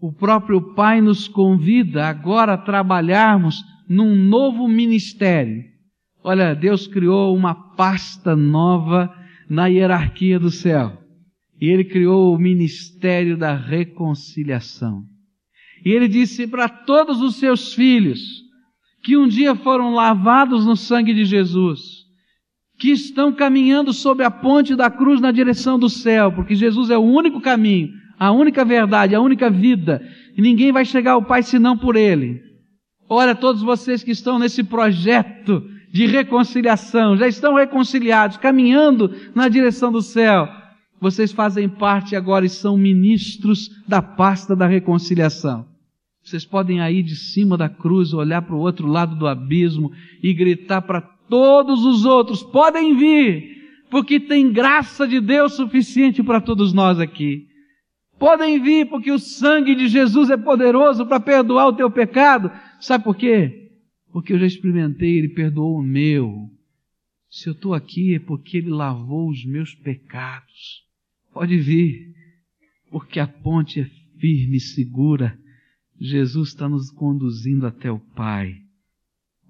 o 0.00 0.12
próprio 0.12 0.74
Pai 0.74 1.00
nos 1.00 1.28
convida 1.28 2.06
agora 2.06 2.54
a 2.54 2.58
trabalharmos 2.58 3.64
num 3.88 4.14
novo 4.14 4.68
ministério. 4.68 5.64
Olha, 6.24 6.54
Deus 6.54 6.86
criou 6.86 7.36
uma 7.36 7.54
pasta 7.54 8.36
nova 8.36 9.12
na 9.48 9.66
hierarquia 9.66 10.38
do 10.38 10.50
céu. 10.50 10.98
E 11.60 11.66
Ele 11.68 11.84
criou 11.84 12.34
o 12.34 12.38
ministério 12.38 13.36
da 13.36 13.54
reconciliação. 13.54 15.04
E 15.84 15.90
Ele 15.90 16.06
disse 16.06 16.46
para 16.46 16.68
todos 16.68 17.20
os 17.20 17.36
seus 17.36 17.74
filhos, 17.74 18.42
que 19.02 19.16
um 19.16 19.26
dia 19.26 19.54
foram 19.54 19.92
lavados 19.94 20.64
no 20.64 20.76
sangue 20.76 21.12
de 21.12 21.24
Jesus, 21.24 21.80
que 22.78 22.90
estão 22.90 23.32
caminhando 23.32 23.92
sobre 23.92 24.24
a 24.24 24.30
ponte 24.30 24.76
da 24.76 24.88
cruz 24.88 25.20
na 25.20 25.32
direção 25.32 25.78
do 25.78 25.88
céu, 25.88 26.32
porque 26.32 26.54
Jesus 26.54 26.88
é 26.88 26.96
o 26.96 27.02
único 27.02 27.40
caminho, 27.40 27.90
a 28.18 28.30
única 28.30 28.64
verdade, 28.64 29.14
a 29.14 29.20
única 29.20 29.50
vida, 29.50 30.00
e 30.36 30.40
ninguém 30.40 30.70
vai 30.70 30.84
chegar 30.84 31.12
ao 31.12 31.24
Pai 31.24 31.42
senão 31.42 31.76
por 31.76 31.96
Ele. 31.96 32.40
Olha, 33.08 33.34
todos 33.34 33.60
vocês 33.60 34.04
que 34.04 34.12
estão 34.12 34.38
nesse 34.38 34.62
projeto 34.62 35.62
de 35.92 36.06
reconciliação, 36.06 37.18
já 37.18 37.28
estão 37.28 37.54
reconciliados, 37.54 38.38
caminhando 38.38 39.14
na 39.34 39.46
direção 39.46 39.92
do 39.92 40.00
céu. 40.00 40.48
Vocês 40.98 41.32
fazem 41.32 41.68
parte 41.68 42.16
agora 42.16 42.46
e 42.46 42.48
são 42.48 42.78
ministros 42.78 43.68
da 43.86 44.00
pasta 44.00 44.56
da 44.56 44.66
reconciliação. 44.66 45.66
Vocês 46.24 46.46
podem 46.46 46.80
aí 46.80 47.02
de 47.02 47.14
cima 47.14 47.58
da 47.58 47.68
cruz 47.68 48.14
olhar 48.14 48.40
para 48.40 48.54
o 48.54 48.60
outro 48.60 48.86
lado 48.86 49.16
do 49.16 49.26
abismo 49.26 49.92
e 50.22 50.32
gritar 50.32 50.80
para 50.80 51.02
todos 51.28 51.84
os 51.84 52.06
outros: 52.06 52.42
podem 52.42 52.96
vir, 52.96 53.56
porque 53.90 54.18
tem 54.18 54.50
graça 54.50 55.06
de 55.06 55.20
Deus 55.20 55.54
suficiente 55.54 56.22
para 56.22 56.40
todos 56.40 56.72
nós 56.72 56.98
aqui. 57.00 57.48
Podem 58.18 58.62
vir, 58.62 58.88
porque 58.88 59.10
o 59.10 59.18
sangue 59.18 59.74
de 59.74 59.88
Jesus 59.88 60.30
é 60.30 60.36
poderoso 60.36 61.04
para 61.04 61.18
perdoar 61.18 61.66
o 61.66 61.72
teu 61.72 61.90
pecado. 61.90 62.50
Sabe 62.80 63.02
por 63.02 63.16
quê? 63.16 63.61
Porque 64.12 64.32
eu 64.32 64.38
já 64.38 64.46
experimentei, 64.46 65.18
Ele 65.18 65.30
perdoou 65.30 65.78
o 65.78 65.82
meu. 65.82 66.50
Se 67.30 67.48
eu 67.48 67.54
estou 67.54 67.72
aqui 67.72 68.14
é 68.14 68.18
porque 68.18 68.58
Ele 68.58 68.70
lavou 68.70 69.30
os 69.30 69.44
meus 69.44 69.74
pecados. 69.74 70.86
Pode 71.32 71.56
vir, 71.56 72.14
porque 72.90 73.18
a 73.18 73.26
ponte 73.26 73.80
é 73.80 73.84
firme 74.20 74.56
e 74.56 74.60
segura. 74.60 75.38
Jesus 75.98 76.50
está 76.50 76.68
nos 76.68 76.90
conduzindo 76.90 77.66
até 77.66 77.90
o 77.90 77.98
Pai. 77.98 78.60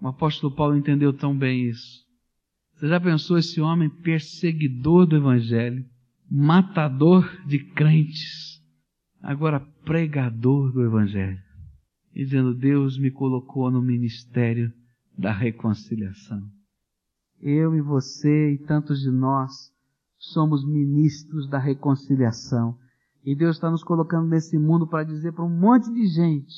O 0.00 0.08
apóstolo 0.08 0.54
Paulo 0.54 0.76
entendeu 0.76 1.12
tão 1.12 1.36
bem 1.36 1.68
isso. 1.68 2.02
Você 2.74 2.88
já 2.88 3.00
pensou 3.00 3.38
esse 3.38 3.60
homem 3.60 3.88
perseguidor 3.88 5.06
do 5.06 5.16
Evangelho, 5.16 5.84
matador 6.30 7.24
de 7.46 7.58
crentes, 7.58 8.60
agora 9.20 9.60
pregador 9.60 10.72
do 10.72 10.84
Evangelho, 10.84 11.38
e 12.14 12.24
dizendo: 12.24 12.54
Deus 12.54 12.98
me 12.98 13.10
colocou 13.10 13.70
no 13.70 13.82
ministério 13.82 14.72
da 15.16 15.32
reconciliação. 15.32 16.42
Eu 17.40 17.74
e 17.74 17.80
você 17.80 18.52
e 18.52 18.58
tantos 18.58 19.00
de 19.00 19.10
nós 19.10 19.72
somos 20.18 20.64
ministros 20.64 21.48
da 21.48 21.58
reconciliação. 21.58 22.76
E 23.24 23.34
Deus 23.34 23.56
está 23.56 23.70
nos 23.70 23.84
colocando 23.84 24.28
nesse 24.28 24.58
mundo 24.58 24.86
para 24.86 25.04
dizer 25.04 25.32
para 25.32 25.44
um 25.44 25.60
monte 25.60 25.92
de 25.92 26.06
gente: 26.06 26.54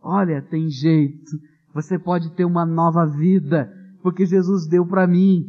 olha, 0.00 0.42
tem 0.42 0.68
jeito, 0.68 1.30
você 1.74 1.98
pode 1.98 2.30
ter 2.34 2.44
uma 2.44 2.66
nova 2.66 3.06
vida, 3.06 3.72
porque 4.02 4.26
Jesus 4.26 4.66
deu 4.66 4.86
para 4.86 5.06
mim. 5.06 5.46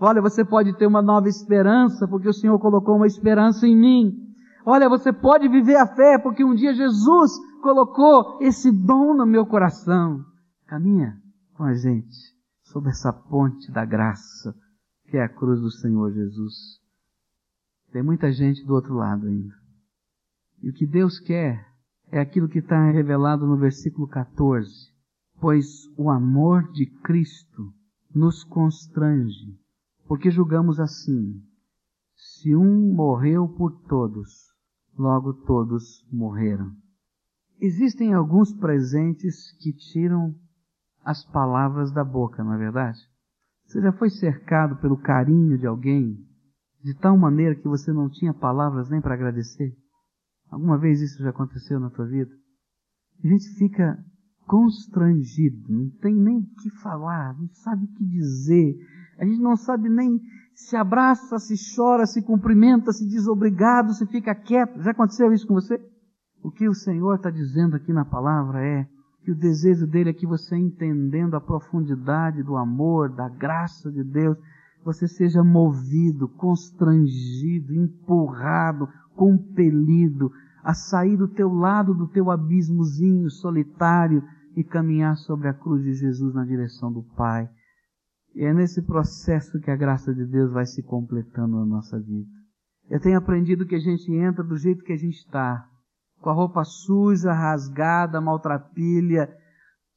Olha, 0.00 0.20
você 0.20 0.44
pode 0.44 0.76
ter 0.76 0.86
uma 0.86 1.00
nova 1.00 1.28
esperança, 1.28 2.06
porque 2.08 2.28
o 2.28 2.32
Senhor 2.32 2.58
colocou 2.58 2.96
uma 2.96 3.06
esperança 3.06 3.66
em 3.66 3.76
mim. 3.76 4.12
Olha, 4.66 4.88
você 4.88 5.12
pode 5.12 5.48
viver 5.48 5.76
a 5.76 5.86
fé, 5.86 6.18
porque 6.18 6.44
um 6.44 6.54
dia 6.54 6.74
Jesus 6.74 7.32
colocou 7.64 8.36
esse 8.42 8.70
dom 8.70 9.14
no 9.14 9.24
meu 9.24 9.46
coração. 9.46 10.22
Caminha 10.66 11.18
com 11.54 11.64
a 11.64 11.72
gente 11.72 12.14
sobre 12.62 12.90
essa 12.90 13.10
ponte 13.10 13.72
da 13.72 13.86
graça, 13.86 14.54
que 15.08 15.16
é 15.16 15.22
a 15.22 15.28
cruz 15.30 15.62
do 15.62 15.70
Senhor 15.70 16.12
Jesus. 16.12 16.78
Tem 17.90 18.02
muita 18.02 18.30
gente 18.30 18.62
do 18.66 18.74
outro 18.74 18.92
lado 18.92 19.26
ainda. 19.26 19.54
E 20.62 20.68
o 20.68 20.74
que 20.74 20.86
Deus 20.86 21.18
quer 21.18 21.66
é 22.12 22.20
aquilo 22.20 22.50
que 22.50 22.58
está 22.58 22.90
revelado 22.90 23.46
no 23.46 23.56
versículo 23.56 24.06
14. 24.08 24.92
Pois 25.40 25.86
o 25.96 26.10
amor 26.10 26.70
de 26.70 26.84
Cristo 26.84 27.72
nos 28.14 28.44
constrange, 28.44 29.58
porque 30.06 30.30
julgamos 30.30 30.78
assim: 30.78 31.42
se 32.14 32.54
um 32.54 32.92
morreu 32.92 33.48
por 33.48 33.72
todos, 33.88 34.52
logo 34.98 35.32
todos 35.32 36.06
morreram. 36.12 36.83
Existem 37.60 38.12
alguns 38.12 38.52
presentes 38.52 39.52
que 39.58 39.72
tiram 39.72 40.34
as 41.04 41.24
palavras 41.24 41.92
da 41.92 42.04
boca, 42.04 42.42
não 42.42 42.54
é 42.54 42.58
verdade? 42.58 42.98
Você 43.66 43.80
já 43.80 43.92
foi 43.92 44.10
cercado 44.10 44.76
pelo 44.76 44.96
carinho 44.96 45.58
de 45.58 45.66
alguém 45.66 46.18
de 46.82 46.94
tal 46.94 47.16
maneira 47.16 47.54
que 47.54 47.66
você 47.66 47.92
não 47.92 48.10
tinha 48.10 48.34
palavras 48.34 48.90
nem 48.90 49.00
para 49.00 49.14
agradecer? 49.14 49.74
Alguma 50.50 50.78
vez 50.78 51.00
isso 51.00 51.22
já 51.22 51.30
aconteceu 51.30 51.80
na 51.80 51.90
tua 51.90 52.06
vida? 52.06 52.30
A 53.22 53.26
gente 53.26 53.48
fica 53.56 53.98
constrangido, 54.46 55.72
não 55.72 55.88
tem 56.00 56.14
nem 56.14 56.38
o 56.38 56.46
que 56.62 56.70
falar, 56.82 57.34
não 57.38 57.48
sabe 57.54 57.84
o 57.84 57.94
que 57.94 58.04
dizer, 58.04 58.76
a 59.18 59.24
gente 59.24 59.40
não 59.40 59.56
sabe 59.56 59.88
nem 59.88 60.20
se 60.54 60.76
abraça, 60.76 61.38
se 61.38 61.54
chora, 61.74 62.06
se 62.06 62.22
cumprimenta, 62.22 62.92
se 62.92 63.06
diz 63.06 63.26
obrigado, 63.26 63.92
se 63.94 64.06
fica 64.06 64.34
quieto. 64.34 64.80
Já 64.82 64.90
aconteceu 64.90 65.32
isso 65.32 65.46
com 65.46 65.54
você? 65.54 65.80
O 66.44 66.50
que 66.50 66.68
o 66.68 66.74
Senhor 66.74 67.14
está 67.14 67.30
dizendo 67.30 67.74
aqui 67.74 67.90
na 67.90 68.04
palavra 68.04 68.62
é: 68.62 68.86
que 69.22 69.32
o 69.32 69.34
desejo 69.34 69.86
dele 69.86 70.10
é 70.10 70.12
que 70.12 70.26
você, 70.26 70.54
entendendo 70.54 71.34
a 71.34 71.40
profundidade 71.40 72.42
do 72.42 72.54
amor, 72.54 73.08
da 73.08 73.30
graça 73.30 73.90
de 73.90 74.04
Deus, 74.04 74.36
você 74.84 75.08
seja 75.08 75.42
movido, 75.42 76.28
constrangido, 76.28 77.72
empurrado, 77.72 78.86
compelido 79.16 80.30
a 80.62 80.74
sair 80.74 81.16
do 81.16 81.28
teu 81.28 81.50
lado 81.50 81.94
do 81.94 82.06
teu 82.08 82.30
abismozinho 82.30 83.30
solitário 83.30 84.22
e 84.54 84.62
caminhar 84.62 85.16
sobre 85.16 85.48
a 85.48 85.54
cruz 85.54 85.82
de 85.82 85.94
Jesus 85.94 86.34
na 86.34 86.44
direção 86.44 86.92
do 86.92 87.02
Pai. 87.16 87.48
E 88.34 88.44
é 88.44 88.52
nesse 88.52 88.82
processo 88.82 89.58
que 89.60 89.70
a 89.70 89.76
graça 89.76 90.12
de 90.12 90.26
Deus 90.26 90.52
vai 90.52 90.66
se 90.66 90.82
completando 90.82 91.56
na 91.56 91.64
nossa 91.64 91.98
vida. 91.98 92.28
Eu 92.90 93.00
tenho 93.00 93.16
aprendido 93.16 93.64
que 93.64 93.74
a 93.74 93.80
gente 93.80 94.12
entra 94.12 94.44
do 94.44 94.58
jeito 94.58 94.84
que 94.84 94.92
a 94.92 94.98
gente 94.98 95.16
está, 95.16 95.66
com 96.24 96.30
a 96.30 96.32
roupa 96.32 96.64
suja, 96.64 97.34
rasgada, 97.34 98.18
maltrapilha, 98.18 99.28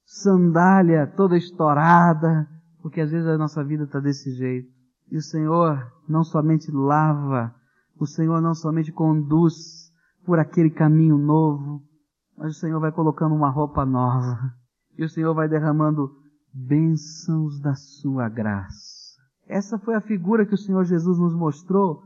sandália 0.06 1.08
toda 1.08 1.38
estourada, 1.38 2.46
porque 2.82 3.00
às 3.00 3.10
vezes 3.10 3.26
a 3.26 3.38
nossa 3.38 3.64
vida 3.64 3.86
está 3.86 4.02
desse 4.02 4.34
jeito. 4.34 4.68
E 5.10 5.16
o 5.16 5.22
Senhor 5.22 5.90
não 6.06 6.26
somente 6.26 6.70
lava, 6.70 7.56
o 7.98 8.06
Senhor 8.06 8.42
não 8.42 8.54
somente 8.54 8.92
conduz 8.92 9.90
por 10.26 10.38
aquele 10.38 10.70
caminho 10.70 11.18
novo, 11.18 11.82
mas 12.38 12.58
o 12.58 12.60
Senhor 12.60 12.82
vai 12.82 12.92
colocando 12.92 13.34
uma 13.34 13.50
roupa 13.50 13.86
nova. 13.86 14.54
E 14.98 15.06
o 15.06 15.10
Senhor 15.10 15.34
vai 15.34 15.48
derramando 15.48 16.12
bênçãos 16.54 17.58
da 17.62 17.74
sua 17.74 18.28
graça. 18.28 19.16
Essa 19.48 19.80
foi 19.80 19.96
a 19.96 20.02
figura 20.02 20.46
que 20.46 20.56
o 20.56 20.58
Senhor 20.58 20.84
Jesus 20.84 21.20
nos 21.20 21.34
mostrou 21.34 22.04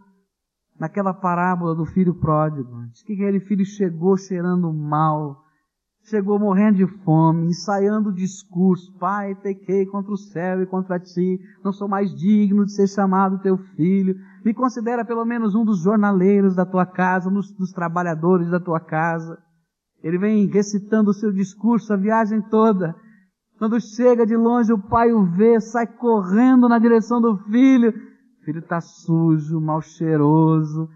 naquela 0.81 1.13
parábola 1.13 1.75
do 1.75 1.85
filho 1.85 2.15
pródigo. 2.15 2.87
Diz 2.87 3.03
que 3.03 3.13
aquele 3.13 3.39
filho 3.39 3.63
chegou 3.63 4.17
cheirando 4.17 4.73
mal, 4.73 5.43
chegou 6.05 6.39
morrendo 6.39 6.77
de 6.77 6.87
fome, 7.03 7.49
ensaiando 7.49 8.09
o 8.09 8.13
discurso: 8.13 8.91
Pai, 8.97 9.35
pequei 9.35 9.85
contra 9.85 10.11
o 10.11 10.17
céu 10.17 10.59
e 10.63 10.65
contra 10.65 10.99
ti, 10.99 11.39
não 11.63 11.71
sou 11.71 11.87
mais 11.87 12.09
digno 12.15 12.65
de 12.65 12.73
ser 12.73 12.87
chamado 12.87 13.43
teu 13.43 13.59
filho. 13.75 14.15
Me 14.43 14.55
considera 14.55 15.05
pelo 15.05 15.23
menos 15.23 15.53
um 15.53 15.63
dos 15.63 15.83
jornaleiros 15.83 16.55
da 16.55 16.65
tua 16.65 16.87
casa, 16.87 17.29
um 17.29 17.33
dos, 17.33 17.51
dos 17.51 17.71
trabalhadores 17.71 18.49
da 18.49 18.59
tua 18.59 18.79
casa. 18.79 19.37
Ele 20.03 20.17
vem 20.17 20.47
recitando 20.47 21.11
o 21.11 21.13
seu 21.13 21.31
discurso 21.31 21.93
a 21.93 21.95
viagem 21.95 22.41
toda. 22.41 22.95
Quando 23.59 23.79
chega 23.79 24.25
de 24.25 24.35
longe, 24.35 24.73
o 24.73 24.79
pai 24.79 25.13
o 25.13 25.23
vê, 25.23 25.61
sai 25.61 25.85
correndo 25.85 26.67
na 26.67 26.79
direção 26.79 27.21
do 27.21 27.37
filho 27.51 27.93
filho 28.43 28.59
está 28.59 28.81
sujo, 28.81 29.59
mal 29.59 29.81
cheiroso, 29.81 30.89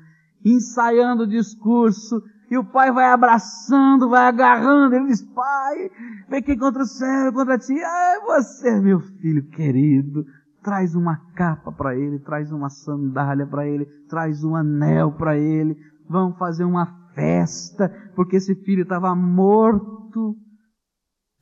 ensaiando 0.44 1.24
o 1.24 1.28
discurso, 1.28 2.22
e 2.50 2.58
o 2.58 2.64
pai 2.64 2.92
vai 2.92 3.06
abraçando, 3.06 4.10
vai 4.10 4.28
agarrando, 4.28 4.96
ele 4.96 5.08
diz, 5.08 5.22
pai, 5.22 5.90
pequei 6.30 6.56
contra 6.58 6.84
o 6.84 6.86
céu, 6.86 7.34
contra 7.34 7.58
ti, 7.58 7.74
ah, 7.74 8.22
você 8.26 8.80
meu 8.80 9.00
filho 9.00 9.44
querido, 9.50 10.26
traz 10.62 10.96
uma 10.96 11.18
capa 11.34 11.72
para 11.72 11.96
ele, 11.96 12.20
traz 12.20 12.52
uma 12.52 12.70
sandália 12.70 13.46
para 13.46 13.68
ele, 13.68 13.86
traz 14.08 14.44
um 14.44 14.56
anel 14.56 15.12
para 15.12 15.38
ele, 15.38 15.76
vamos 16.08 16.38
fazer 16.38 16.64
uma 16.64 16.86
festa, 17.14 17.90
porque 18.16 18.36
esse 18.36 18.56
filho 18.56 18.84
estava 18.84 19.16
morto, 19.16 20.36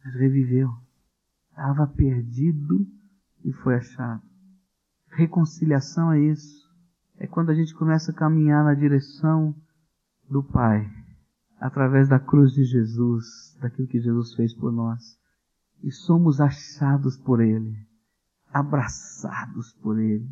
mas 0.04 0.14
reviveu, 0.16 0.70
estava 1.50 1.88
perdido 1.88 2.86
e 3.44 3.52
foi 3.52 3.76
achado. 3.76 4.33
Reconciliação 5.16 6.12
é 6.12 6.20
isso. 6.20 6.64
É 7.18 7.28
quando 7.28 7.52
a 7.52 7.54
gente 7.54 7.74
começa 7.76 8.12
a 8.12 8.16
caminhar 8.16 8.64
na 8.64 8.74
direção 8.74 9.56
do 10.30 10.44
Pai, 10.44 10.90
através 11.60 12.10
da 12.10 12.20
cruz 12.20 12.52
de 12.52 12.64
Jesus, 12.64 13.56
daquilo 13.62 13.88
que 13.88 14.00
Jesus 14.00 14.34
fez 14.34 14.54
por 14.56 14.72
nós. 14.72 15.02
E 15.84 15.92
somos 15.92 16.42
achados 16.42 17.16
por 17.16 17.42
Ele, 17.42 17.76
abraçados 18.52 19.72
por 19.74 20.00
Ele. 20.00 20.28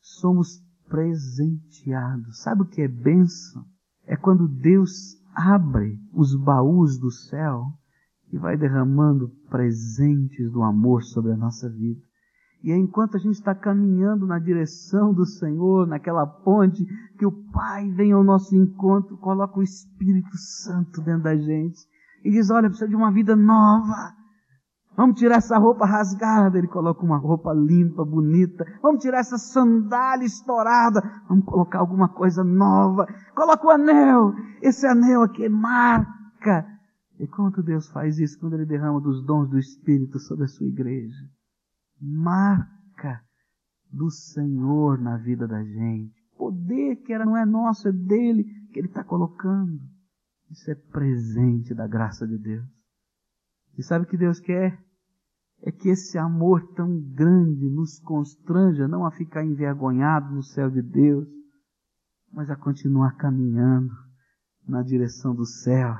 Somos 0.00 0.64
presenteados. 0.88 2.40
Sabe 2.40 2.62
o 2.62 2.66
que 2.66 2.80
é 2.80 2.88
bênção? 2.88 3.64
É 4.04 4.16
quando 4.16 4.48
Deus 4.48 5.16
abre 5.34 6.00
os 6.12 6.34
baús 6.34 6.98
do 6.98 7.10
céu 7.10 7.66
e 8.32 8.38
vai 8.38 8.56
derramando 8.56 9.28
presentes 9.50 10.50
do 10.50 10.62
amor 10.62 11.02
sobre 11.02 11.32
a 11.32 11.36
nossa 11.36 11.68
vida. 11.68 12.00
E 12.62 12.70
é 12.70 12.76
enquanto 12.76 13.16
a 13.16 13.18
gente 13.18 13.34
está 13.34 13.54
caminhando 13.54 14.24
na 14.26 14.38
direção 14.38 15.12
do 15.12 15.26
Senhor, 15.26 15.86
naquela 15.86 16.24
ponte, 16.24 16.84
que 17.18 17.26
o 17.26 17.32
Pai 17.52 17.90
vem 17.90 18.12
ao 18.12 18.22
nosso 18.22 18.54
encontro, 18.54 19.16
coloca 19.16 19.58
o 19.58 19.62
Espírito 19.62 20.36
Santo 20.36 21.00
dentro 21.02 21.24
da 21.24 21.36
gente 21.36 21.80
e 22.24 22.30
diz: 22.30 22.50
Olha, 22.50 22.68
precisa 22.68 22.88
de 22.88 22.94
uma 22.94 23.10
vida 23.10 23.34
nova. 23.34 24.14
Vamos 24.96 25.18
tirar 25.18 25.36
essa 25.36 25.58
roupa 25.58 25.86
rasgada. 25.86 26.58
Ele 26.58 26.68
coloca 26.68 27.02
uma 27.02 27.16
roupa 27.16 27.52
limpa, 27.52 28.04
bonita. 28.04 28.64
Vamos 28.82 29.02
tirar 29.02 29.20
essa 29.20 29.38
sandália 29.38 30.26
estourada. 30.26 31.02
Vamos 31.28 31.44
colocar 31.46 31.78
alguma 31.78 32.08
coisa 32.10 32.44
nova. 32.44 33.06
Coloca 33.34 33.66
o 33.66 33.70
anel. 33.70 34.34
Esse 34.60 34.86
anel 34.86 35.22
aqui 35.22 35.48
marca. 35.48 36.66
E 37.18 37.26
quanto 37.26 37.62
Deus 37.62 37.88
faz 37.88 38.18
isso 38.18 38.38
quando 38.38 38.54
Ele 38.54 38.66
derrama 38.66 39.00
dos 39.00 39.24
dons 39.24 39.48
do 39.48 39.58
Espírito 39.58 40.18
sobre 40.18 40.44
a 40.44 40.48
sua 40.48 40.66
igreja? 40.66 41.16
Marca 42.04 43.22
do 43.92 44.10
Senhor 44.10 44.98
na 44.98 45.16
vida 45.18 45.46
da 45.46 45.62
gente. 45.62 46.20
Poder 46.36 46.96
que 46.96 47.12
era, 47.12 47.24
não 47.24 47.36
é 47.36 47.46
nosso, 47.46 47.86
é 47.86 47.92
dele 47.92 48.44
que 48.72 48.80
Ele 48.80 48.88
está 48.88 49.04
colocando. 49.04 49.80
Isso 50.50 50.68
é 50.68 50.74
presente 50.74 51.72
da 51.72 51.86
graça 51.86 52.26
de 52.26 52.36
Deus. 52.36 52.66
E 53.78 53.82
sabe 53.84 54.04
o 54.04 54.08
que 54.08 54.16
Deus 54.16 54.40
quer? 54.40 54.82
É 55.62 55.70
que 55.70 55.88
esse 55.88 56.18
amor 56.18 56.74
tão 56.74 57.00
grande 57.00 57.70
nos 57.70 58.00
constranja 58.00 58.88
não 58.88 59.06
a 59.06 59.12
ficar 59.12 59.44
envergonhado 59.44 60.34
no 60.34 60.42
céu 60.42 60.68
de 60.68 60.82
Deus, 60.82 61.28
mas 62.32 62.50
a 62.50 62.56
continuar 62.56 63.16
caminhando 63.16 63.94
na 64.66 64.82
direção 64.82 65.34
do 65.34 65.46
céu, 65.46 65.94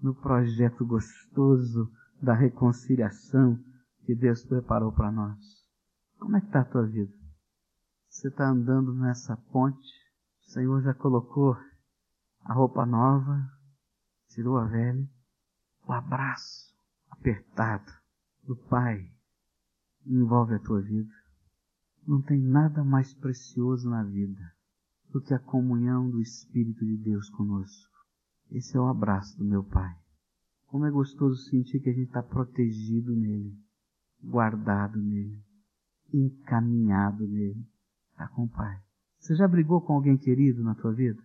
no 0.00 0.14
projeto 0.14 0.86
gostoso 0.86 1.90
da 2.22 2.34
reconciliação 2.34 3.58
que 4.04 4.14
Deus 4.14 4.44
preparou 4.44 4.92
para 4.92 5.10
nós. 5.10 5.38
Como 6.18 6.36
é 6.36 6.40
que 6.40 6.46
está 6.46 6.60
a 6.60 6.64
tua 6.64 6.86
vida? 6.86 7.12
Você 8.08 8.28
está 8.28 8.48
andando 8.48 8.94
nessa 8.94 9.36
ponte? 9.36 9.88
O 10.46 10.50
Senhor 10.50 10.82
já 10.82 10.94
colocou 10.94 11.56
a 12.40 12.52
roupa 12.52 12.86
nova, 12.86 13.50
tirou 14.28 14.56
a 14.58 14.66
velha, 14.66 15.08
o 15.86 15.92
abraço 15.92 16.74
apertado 17.10 17.90
do 18.42 18.54
Pai 18.54 19.10
envolve 20.06 20.54
a 20.54 20.58
tua 20.58 20.80
vida. 20.82 21.12
Não 22.06 22.20
tem 22.20 22.38
nada 22.38 22.84
mais 22.84 23.14
precioso 23.14 23.88
na 23.88 24.02
vida 24.04 24.52
do 25.10 25.20
que 25.20 25.32
a 25.32 25.38
comunhão 25.38 26.10
do 26.10 26.20
Espírito 26.20 26.84
de 26.84 26.96
Deus 26.98 27.30
conosco. 27.30 27.94
Esse 28.50 28.76
é 28.76 28.80
o 28.80 28.86
abraço 28.86 29.38
do 29.38 29.44
meu 29.44 29.64
Pai. 29.64 29.96
Como 30.66 30.84
é 30.84 30.90
gostoso 30.90 31.42
sentir 31.48 31.80
que 31.80 31.88
a 31.88 31.92
gente 31.92 32.08
está 32.08 32.22
protegido 32.22 33.14
nele, 33.14 33.56
guardado 34.24 35.00
nele, 35.00 35.38
encaminhado 36.12 37.26
nele. 37.26 37.66
Está 38.10 38.28
com 38.28 38.44
o 38.44 38.48
Pai. 38.48 38.80
Você 39.18 39.34
já 39.34 39.48
brigou 39.48 39.80
com 39.80 39.94
alguém 39.94 40.16
querido 40.16 40.62
na 40.62 40.74
tua 40.74 40.92
vida? 40.92 41.22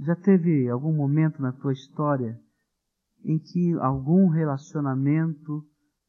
Já 0.00 0.14
teve 0.14 0.68
algum 0.68 0.92
momento 0.92 1.40
na 1.40 1.52
tua 1.52 1.72
história 1.72 2.40
em 3.24 3.38
que 3.38 3.72
algum 3.74 4.28
relacionamento 4.28 5.64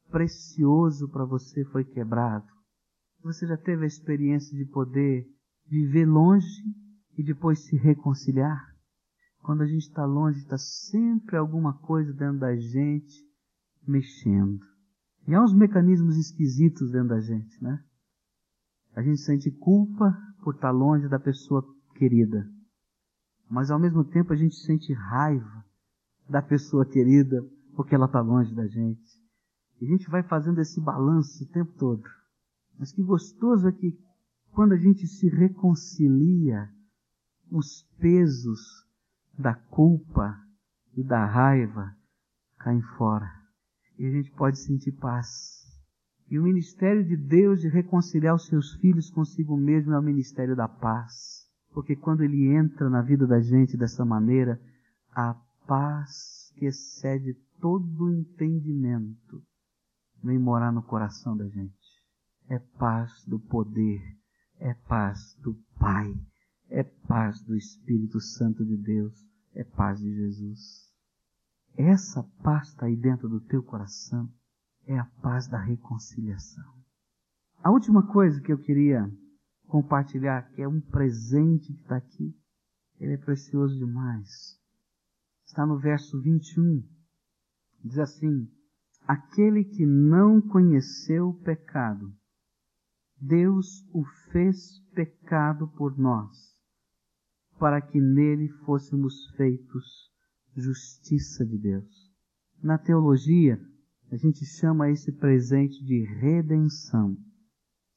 precioso 0.10 1.10
para 1.10 1.26
você 1.26 1.64
foi 1.66 1.84
quebrado? 1.84 2.48
Você 3.24 3.48
já 3.48 3.58
teve 3.58 3.84
a 3.84 3.88
experiência 3.88 4.56
de 4.56 4.66
poder 4.66 5.28
viver 5.66 6.06
longe 6.06 6.64
e 7.18 7.24
depois 7.24 7.66
se 7.66 7.76
reconciliar? 7.76 8.76
Quando 9.42 9.62
a 9.62 9.68
gente 9.68 9.88
está 9.88 10.06
longe, 10.06 10.40
está 10.40 10.58
sempre 10.58 11.38
alguma 11.38 11.74
coisa 11.80 12.12
dentro 12.12 12.40
da 12.40 12.56
gente 12.56 13.16
mexendo. 13.88 14.75
E 15.28 15.34
há 15.34 15.42
uns 15.42 15.54
mecanismos 15.54 16.18
esquisitos 16.18 16.92
dentro 16.92 17.10
da 17.10 17.20
gente, 17.20 17.64
né? 17.64 17.84
A 18.96 19.02
gente 19.02 19.20
sente 19.22 19.52
culpa 19.52 20.16
por 20.44 20.56
estar 20.56 20.72
longe 20.72 21.08
da 21.10 21.20
pessoa 21.20 21.66
querida. 21.96 22.48
Mas 23.50 23.72
ao 23.72 23.80
mesmo 23.80 24.04
tempo 24.04 24.32
a 24.32 24.36
gente 24.36 24.56
sente 24.56 24.94
raiva 24.94 25.66
da 26.30 26.42
pessoa 26.42 26.86
querida 26.86 27.44
porque 27.76 27.96
ela 27.96 28.06
está 28.06 28.22
longe 28.22 28.54
da 28.54 28.68
gente. 28.68 29.22
E 29.82 29.86
a 29.86 29.90
gente 29.90 30.10
vai 30.10 30.24
fazendo 30.24 30.62
esse 30.62 30.80
balanço 30.80 31.44
o 31.44 31.48
tempo 31.48 31.72
todo. 31.74 32.04
Mas 32.78 32.92
que 32.92 33.04
gostoso 33.04 33.68
é 33.68 33.72
que 33.72 33.98
quando 34.52 34.74
a 34.74 34.78
gente 34.78 35.06
se 35.08 35.28
reconcilia, 35.28 36.70
os 37.52 37.84
pesos 38.00 38.86
da 39.38 39.54
culpa 39.54 40.40
e 40.96 41.04
da 41.04 41.26
raiva 41.26 41.96
caem 42.58 42.82
fora. 42.98 43.45
E 43.98 44.06
a 44.06 44.12
gente 44.12 44.32
pode 44.32 44.60
sentir 44.60 44.92
paz. 44.94 45.64
E 46.30 46.40
o 46.40 46.44
ministério 46.44 47.06
de 47.06 47.16
Deus 47.16 47.62
de 47.62 47.68
reconciliar 47.68 48.36
os 48.36 48.48
seus 48.48 48.74
filhos 48.76 49.10
consigo 49.10 49.56
mesmo 49.56 49.94
é 49.94 50.00
o 50.00 50.04
ministério 50.04 50.56
da 50.56 50.68
paz. 50.68 51.46
Porque 51.72 51.96
quando 51.96 52.24
ele 52.24 52.48
entra 52.48 52.90
na 52.90 53.02
vida 53.02 53.28
da 53.28 53.40
gente 53.40 53.78
dessa 53.78 54.04
maneira, 54.04 54.60
a 55.12 55.36
paz 55.68 56.52
que 56.56 56.66
excede 56.66 57.34
todo 57.60 58.06
o 58.06 58.12
entendimento 58.12 59.44
vem 60.24 60.40
morar 60.40 60.72
no 60.72 60.82
coração 60.82 61.38
da 61.38 61.48
gente. 61.48 61.76
É 62.50 62.60
paz 62.60 63.24
do 63.28 63.40
poder, 63.40 64.02
é 64.60 64.74
paz 64.88 65.36
do 65.42 65.56
Pai, 65.80 66.14
é 66.70 66.84
paz 66.84 67.42
do 67.42 67.56
Espírito 67.56 68.20
Santo 68.20 68.66
de 68.66 68.78
Deus, 68.78 69.14
é 69.54 69.64
paz 69.64 70.00
de 70.00 70.14
Jesus. 70.14 70.85
Essa 71.78 72.24
paz 72.42 72.70
está 72.70 72.86
aí 72.86 72.96
dentro 72.96 73.28
do 73.28 73.42
teu 73.42 73.62
coração 73.62 74.32
é 74.88 74.98
a 74.98 75.06
paz 75.22 75.48
da 75.48 75.60
reconciliação. 75.60 76.74
A 77.62 77.70
última 77.70 78.06
coisa 78.08 78.40
que 78.40 78.54
eu 78.54 78.58
queria 78.58 79.12
compartilhar, 79.68 80.50
que 80.52 80.62
é 80.62 80.68
um 80.68 80.80
presente 80.80 81.74
que 81.74 81.82
está 81.82 81.98
aqui, 81.98 82.34
ele 82.98 83.14
é 83.14 83.18
precioso 83.18 83.78
demais. 83.78 84.58
Está 85.46 85.66
no 85.66 85.78
verso 85.78 86.22
21. 86.22 86.82
Diz 87.84 88.00
assim: 88.00 88.50
Aquele 89.06 89.66
que 89.66 89.86
não 89.86 90.40
conheceu 90.40 91.30
o 91.30 91.42
pecado, 91.42 92.16
Deus 93.20 93.86
o 93.94 94.06
fez 94.32 94.80
pecado 94.94 95.68
por 95.76 95.98
nós, 95.98 96.58
para 97.60 97.82
que 97.82 98.00
nele 98.00 98.48
fôssemos 98.66 99.30
feitos 99.36 100.15
justiça 100.56 101.46
de 101.46 101.58
Deus. 101.58 102.12
Na 102.64 102.78
teologia, 102.78 103.60
a 104.12 104.16
gente 104.16 104.46
chama 104.46 104.90
esse 104.90 105.12
presente 105.12 105.84
de 105.84 106.04
redenção. 106.04 107.18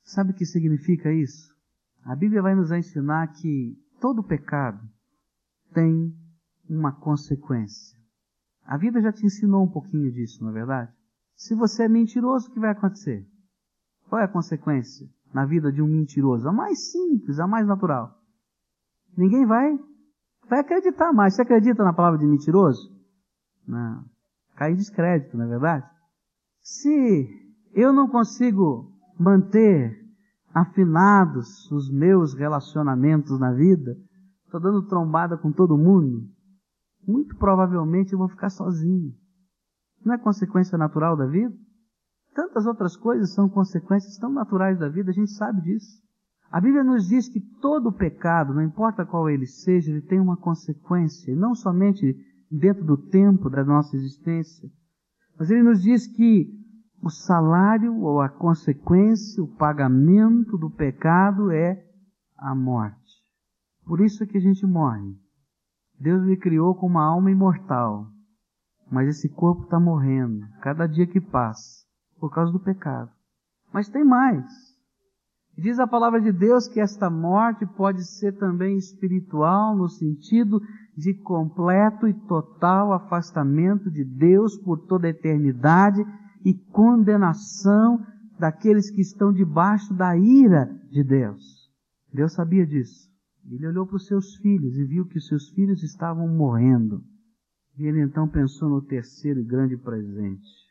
Sabe 0.03 0.33
o 0.33 0.35
que 0.35 0.45
significa 0.45 1.13
isso? 1.13 1.55
A 2.05 2.17
Bíblia 2.17 2.43
vai 2.43 2.55
nos 2.55 2.71
ensinar 2.71 3.29
que 3.29 3.77
todo 4.01 4.23
pecado 4.23 4.81
tem 5.73 6.15
uma 6.69 6.93
consequência. 6.93 7.99
A 8.65 8.77
vida 8.77 9.01
já 9.01 9.13
te 9.13 9.25
ensinou 9.25 9.65
um 9.65 9.71
pouquinho 9.71 10.11
disso, 10.13 10.43
não 10.43 10.51
é 10.51 10.55
verdade? 10.55 10.93
Se 11.35 11.55
você 11.55 11.85
é 11.85 11.89
mentiroso, 11.89 12.49
o 12.49 12.53
que 12.53 12.61
vai 12.61 12.71
acontecer? 12.71 13.27
Qual 14.09 14.21
é 14.21 14.25
a 14.25 14.29
consequência 14.29 15.09
na 15.33 15.47
vida 15.47 15.71
de 15.71 15.81
um 15.81 15.87
mentiroso? 15.87 16.49
A 16.49 16.53
mais 16.53 16.91
simples, 16.91 17.39
a 17.39 17.47
mais 17.47 17.67
natural. 17.67 18.19
Ninguém 19.17 19.47
vai, 19.47 19.79
vai 20.49 20.61
acreditar 20.61 21.13
mais. 21.13 21.35
Você 21.35 21.43
acredita 21.43 21.85
na 21.85 21.93
palavra 21.93 22.19
de 22.19 22.27
mentiroso? 22.27 22.91
Não. 23.67 24.05
Cai 24.57 24.75
descrédito, 24.75 25.37
não 25.37 25.45
é 25.45 25.49
verdade? 25.49 25.87
Se 26.61 27.29
eu 27.75 27.93
não 27.93 28.09
consigo 28.09 28.93
manter 29.19 29.97
afinados 30.53 31.71
os 31.71 31.91
meus 31.91 32.35
relacionamentos 32.35 33.39
na 33.39 33.53
vida, 33.53 33.97
estou 34.45 34.61
dando 34.61 34.87
trombada 34.87 35.37
com 35.37 35.53
todo 35.53 35.79
mundo, 35.79 36.27
muito 37.07 37.37
provavelmente 37.37 38.13
eu 38.13 38.19
vou 38.19 38.29
ficar 38.29 38.51
sozinho. 38.51 39.13
Não 40.05 40.15
é 40.15 40.19
consequência 40.19 40.77
natural 40.77 41.17
da 41.17 41.27
vida? 41.27 41.55
Tantas 42.35 42.67
outras 42.67 42.97
coisas 42.97 43.35
são 43.35 43.49
consequências 43.49 44.17
tão 44.17 44.31
naturais 44.31 44.79
da 44.79 44.89
vida, 44.89 45.11
a 45.11 45.15
gente 45.15 45.31
sabe 45.33 45.61
disso. 45.63 46.03
A 46.51 46.61
Bíblia 46.61 46.83
nos 46.83 47.09
diz 47.09 47.29
que 47.29 47.41
todo 47.41 47.93
pecado, 47.93 48.55
não 48.55 48.63
importa 48.63 49.05
qual 49.05 49.29
ele 49.29 49.47
seja, 49.47 49.91
ele 49.91 50.01
tem 50.01 50.19
uma 50.19 50.37
consequência, 50.37 51.37
não 51.37 51.55
somente 51.55 52.17
dentro 52.51 52.85
do 52.85 52.97
tempo 52.97 53.51
da 53.51 53.63
nossa 53.63 53.95
existência, 53.95 54.71
mas 55.39 55.51
ele 55.51 55.63
nos 55.63 55.83
diz 55.83 56.07
que 56.07 56.51
o 57.03 57.11
salário 57.11 58.01
ou 58.01 58.21
a 58.21 58.29
consequência, 58.29 59.43
o 59.43 59.47
pagamento 59.57 60.57
do 60.57 60.71
pecado 60.71 61.51
é 61.51 61.85
a 62.37 62.55
morte. 62.55 62.97
Por 63.85 64.01
isso 64.01 64.25
é 64.25 64.27
que 64.27 64.39
a 64.39 64.41
gente 64.41 64.67
morre. 64.67 65.15
Deus 66.01 66.25
me 66.25 66.37
criou 66.37 66.75
com 66.75 66.87
uma 66.87 67.05
alma 67.05 67.31
imortal, 67.31 68.07
mas 68.91 69.09
esse 69.09 69.29
corpo 69.29 69.65
está 69.65 69.79
morrendo 69.79 70.47
cada 70.61 70.87
dia 70.87 71.07
que 71.07 71.21
passa 71.21 71.85
por 72.19 72.33
causa 72.33 72.53
do 72.53 72.61
pecado. 72.61 73.11
Mas 73.73 73.89
tem 73.89 74.05
mais. 74.05 74.78
Diz 75.59 75.81
a 75.81 75.89
palavra 75.89 76.21
de 76.21 76.31
Deus 76.31 76.69
que 76.69 76.79
esta 76.79 77.11
morte 77.11 77.67
pode 77.67 78.05
ser 78.05 78.39
também 78.39 78.77
espiritual 78.77 79.77
no 79.77 79.89
sentido 79.89 80.61
de 80.97 81.13
completo 81.15 82.07
e 82.07 82.15
total 82.15 82.93
afastamento 82.93 83.91
de 83.91 84.05
Deus 84.05 84.57
por 84.57 84.79
toda 84.87 85.09
a 85.09 85.11
eternidade 85.11 86.01
e 86.45 86.55
condenação 86.55 87.99
daqueles 88.39 88.89
que 88.89 89.01
estão 89.01 89.33
debaixo 89.33 89.93
da 89.95 90.17
ira 90.17 90.67
de 90.93 91.03
Deus. 91.03 91.69
Deus 92.15 92.35
sabia 92.35 92.65
disso. 92.65 93.09
Ele 93.51 93.67
olhou 93.67 93.85
para 93.85 93.97
os 93.97 94.07
seus 94.07 94.37
filhos 94.37 94.77
e 94.77 94.85
viu 94.85 95.07
que 95.07 95.19
os 95.19 95.27
seus 95.27 95.51
filhos 95.51 95.83
estavam 95.83 96.29
morrendo. 96.29 97.03
E 97.77 97.85
ele 97.85 98.01
então 98.01 98.29
pensou 98.29 98.69
no 98.69 98.81
terceiro 98.81 99.45
grande 99.45 99.77
presente. 99.77 100.68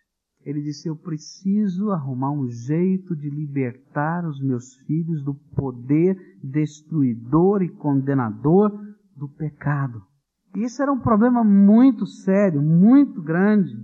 Ele 0.47 0.61
disse: 0.61 0.87
Eu 0.87 0.95
preciso 0.95 1.91
arrumar 1.91 2.31
um 2.31 2.47
jeito 2.47 3.13
de 3.13 3.29
libertar 3.29 4.25
os 4.25 4.41
meus 4.41 4.75
filhos 4.85 5.21
do 5.21 5.33
poder 5.53 6.39
destruidor 6.41 7.61
e 7.61 7.67
condenador 7.67 8.71
do 9.13 9.27
pecado. 9.27 10.01
Isso 10.55 10.81
era 10.81 10.89
um 10.89 11.01
problema 11.01 11.43
muito 11.43 12.05
sério, 12.05 12.61
muito 12.61 13.21
grande. 13.21 13.75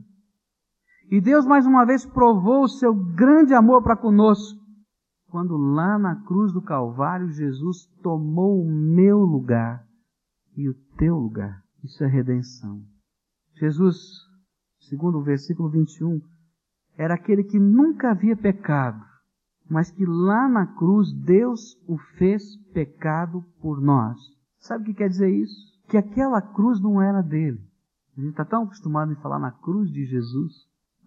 E 1.12 1.20
Deus 1.20 1.46
mais 1.46 1.66
uma 1.66 1.86
vez 1.86 2.06
provou 2.06 2.64
o 2.64 2.70
seu 2.70 2.96
grande 2.96 3.54
amor 3.54 3.84
para 3.84 3.98
conosco, 3.98 4.58
quando 5.28 5.58
lá 5.58 6.00
na 6.00 6.16
cruz 6.24 6.54
do 6.54 6.62
Calvário 6.62 7.30
Jesus 7.30 7.88
tomou 8.02 8.64
o 8.64 8.72
meu 8.72 9.18
lugar 9.20 9.86
e 10.56 10.70
o 10.70 10.74
teu 10.98 11.18
lugar. 11.18 11.62
Isso 11.84 12.02
é 12.06 12.08
redenção. 12.08 12.82
Jesus, 13.60 13.98
segundo 14.80 15.18
o 15.18 15.24
versículo 15.24 15.70
21, 15.70 16.22
era 16.98 17.16
aquele 17.16 17.44
que 17.44 17.60
nunca 17.60 18.12
havia 18.12 18.36
pecado, 18.36 19.04
mas 19.70 19.90
que 19.90 20.06
lá 20.06 20.48
na 20.48 20.68
cruz 20.68 21.12
Deus 21.12 21.78
o 21.88 21.98
fez 22.18 22.56
pecado 22.74 23.44
por 23.62 23.82
nós. 23.82 24.20
Sabe 24.60 24.84
o 24.84 24.86
que 24.86 24.94
quer 24.94 25.10
dizer 25.10 25.30
isso? 25.30 25.74
Que 25.88 25.98
aquela 25.98 26.42
cruz 26.42 26.80
não 26.80 27.02
era 27.02 27.22
dele. 27.22 27.60
A 28.16 28.22
gente 28.22 28.32
está 28.32 28.46
tão 28.46 28.64
acostumado 28.64 29.12
em 29.12 29.16
falar 29.16 29.40
na 29.40 29.52
cruz 29.52 29.92
de 29.92 30.06
Jesus, 30.06 30.54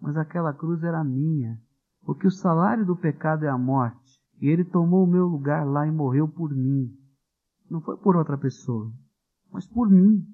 mas 0.01 0.17
aquela 0.17 0.53
cruz 0.53 0.83
era 0.83 1.03
minha. 1.03 1.59
Porque 2.05 2.27
o 2.27 2.31
salário 2.31 2.85
do 2.85 2.95
pecado 2.95 3.45
é 3.45 3.49
a 3.49 3.57
morte. 3.57 4.21
E 4.39 4.47
ele 4.47 4.63
tomou 4.63 5.03
o 5.03 5.09
meu 5.09 5.25
lugar 5.25 5.65
lá 5.65 5.87
e 5.87 5.91
morreu 5.91 6.27
por 6.27 6.53
mim. 6.53 6.93
Não 7.69 7.81
foi 7.81 7.97
por 7.97 8.15
outra 8.15 8.37
pessoa, 8.37 8.91
mas 9.51 9.65
por 9.65 9.89
mim. 9.89 10.25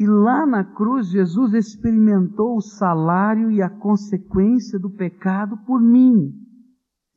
E 0.00 0.06
lá 0.06 0.46
na 0.46 0.64
cruz, 0.64 1.08
Jesus 1.10 1.52
experimentou 1.52 2.56
o 2.56 2.62
salário 2.62 3.50
e 3.50 3.60
a 3.60 3.68
consequência 3.68 4.78
do 4.78 4.88
pecado 4.88 5.58
por 5.66 5.78
mim. 5.78 6.32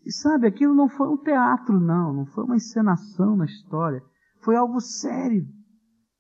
E 0.06 0.12
sabe, 0.12 0.48
aquilo 0.48 0.76
não 0.76 0.90
foi 0.90 1.08
um 1.08 1.16
teatro, 1.16 1.80
não, 1.80 2.12
não 2.12 2.26
foi 2.26 2.44
uma 2.44 2.58
encenação 2.58 3.38
na 3.38 3.46
história. 3.46 4.04
Foi 4.42 4.58
algo 4.58 4.82
sério, 4.82 5.48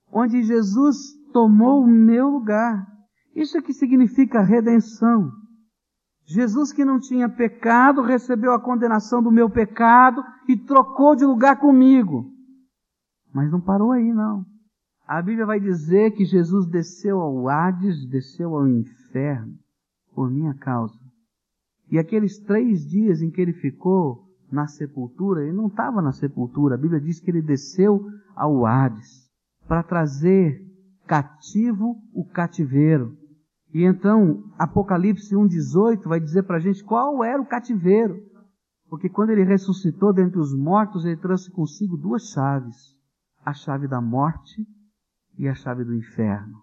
onde 0.09 0.41
Jesus 0.41 0.95
tomou 1.33 1.83
o 1.83 1.87
meu 1.87 2.29
lugar. 2.29 2.87
Isso 3.35 3.57
é 3.57 3.61
que 3.61 3.73
significa 3.73 4.41
redenção. 4.41 5.33
Jesus, 6.25 6.71
que 6.71 6.85
não 6.85 6.97
tinha 6.97 7.27
pecado, 7.27 8.01
recebeu 8.01 8.53
a 8.53 8.61
condenação 8.61 9.21
do 9.21 9.29
meu 9.29 9.49
pecado 9.49 10.23
e 10.47 10.55
trocou 10.55 11.13
de 11.13 11.25
lugar 11.25 11.59
comigo. 11.59 12.31
Mas 13.33 13.51
não 13.51 13.59
parou 13.59 13.91
aí, 13.91 14.13
não. 14.13 14.52
A 15.05 15.21
Bíblia 15.21 15.45
vai 15.45 15.59
dizer 15.59 16.11
que 16.11 16.23
Jesus 16.23 16.65
desceu 16.65 17.19
ao 17.19 17.49
Hades, 17.49 18.05
desceu 18.07 18.55
ao 18.55 18.67
inferno, 18.67 19.57
por 20.15 20.31
minha 20.31 20.53
causa. 20.53 20.97
E 21.91 21.99
aqueles 21.99 22.39
três 22.39 22.85
dias 22.85 23.21
em 23.21 23.29
que 23.29 23.41
ele 23.41 23.53
ficou 23.53 24.23
na 24.49 24.65
sepultura, 24.65 25.43
ele 25.43 25.51
não 25.51 25.67
estava 25.67 26.01
na 26.01 26.13
sepultura. 26.13 26.75
A 26.75 26.77
Bíblia 26.77 27.01
diz 27.01 27.19
que 27.19 27.29
ele 27.29 27.41
desceu 27.41 28.05
ao 28.33 28.65
Hades 28.65 29.29
para 29.67 29.83
trazer 29.83 30.61
cativo 31.05 31.97
o 32.13 32.23
cativeiro. 32.23 33.17
E 33.73 33.83
então, 33.83 34.43
Apocalipse 34.57 35.35
1,18 35.35 36.07
vai 36.07 36.19
dizer 36.19 36.43
para 36.43 36.57
a 36.57 36.59
gente 36.59 36.83
qual 36.83 37.23
era 37.23 37.41
o 37.41 37.45
cativeiro. 37.45 38.15
Porque 38.89 39.09
quando 39.09 39.31
ele 39.31 39.43
ressuscitou 39.43 40.13
dentre 40.13 40.39
os 40.39 40.55
mortos, 40.55 41.03
ele 41.03 41.17
trouxe 41.17 41.51
consigo 41.51 41.97
duas 41.97 42.29
chaves: 42.29 42.95
a 43.43 43.53
chave 43.53 43.87
da 43.87 43.99
morte 43.99 44.65
e 45.37 45.47
a 45.47 45.53
chave 45.53 45.83
do 45.83 45.95
inferno. 45.95 46.61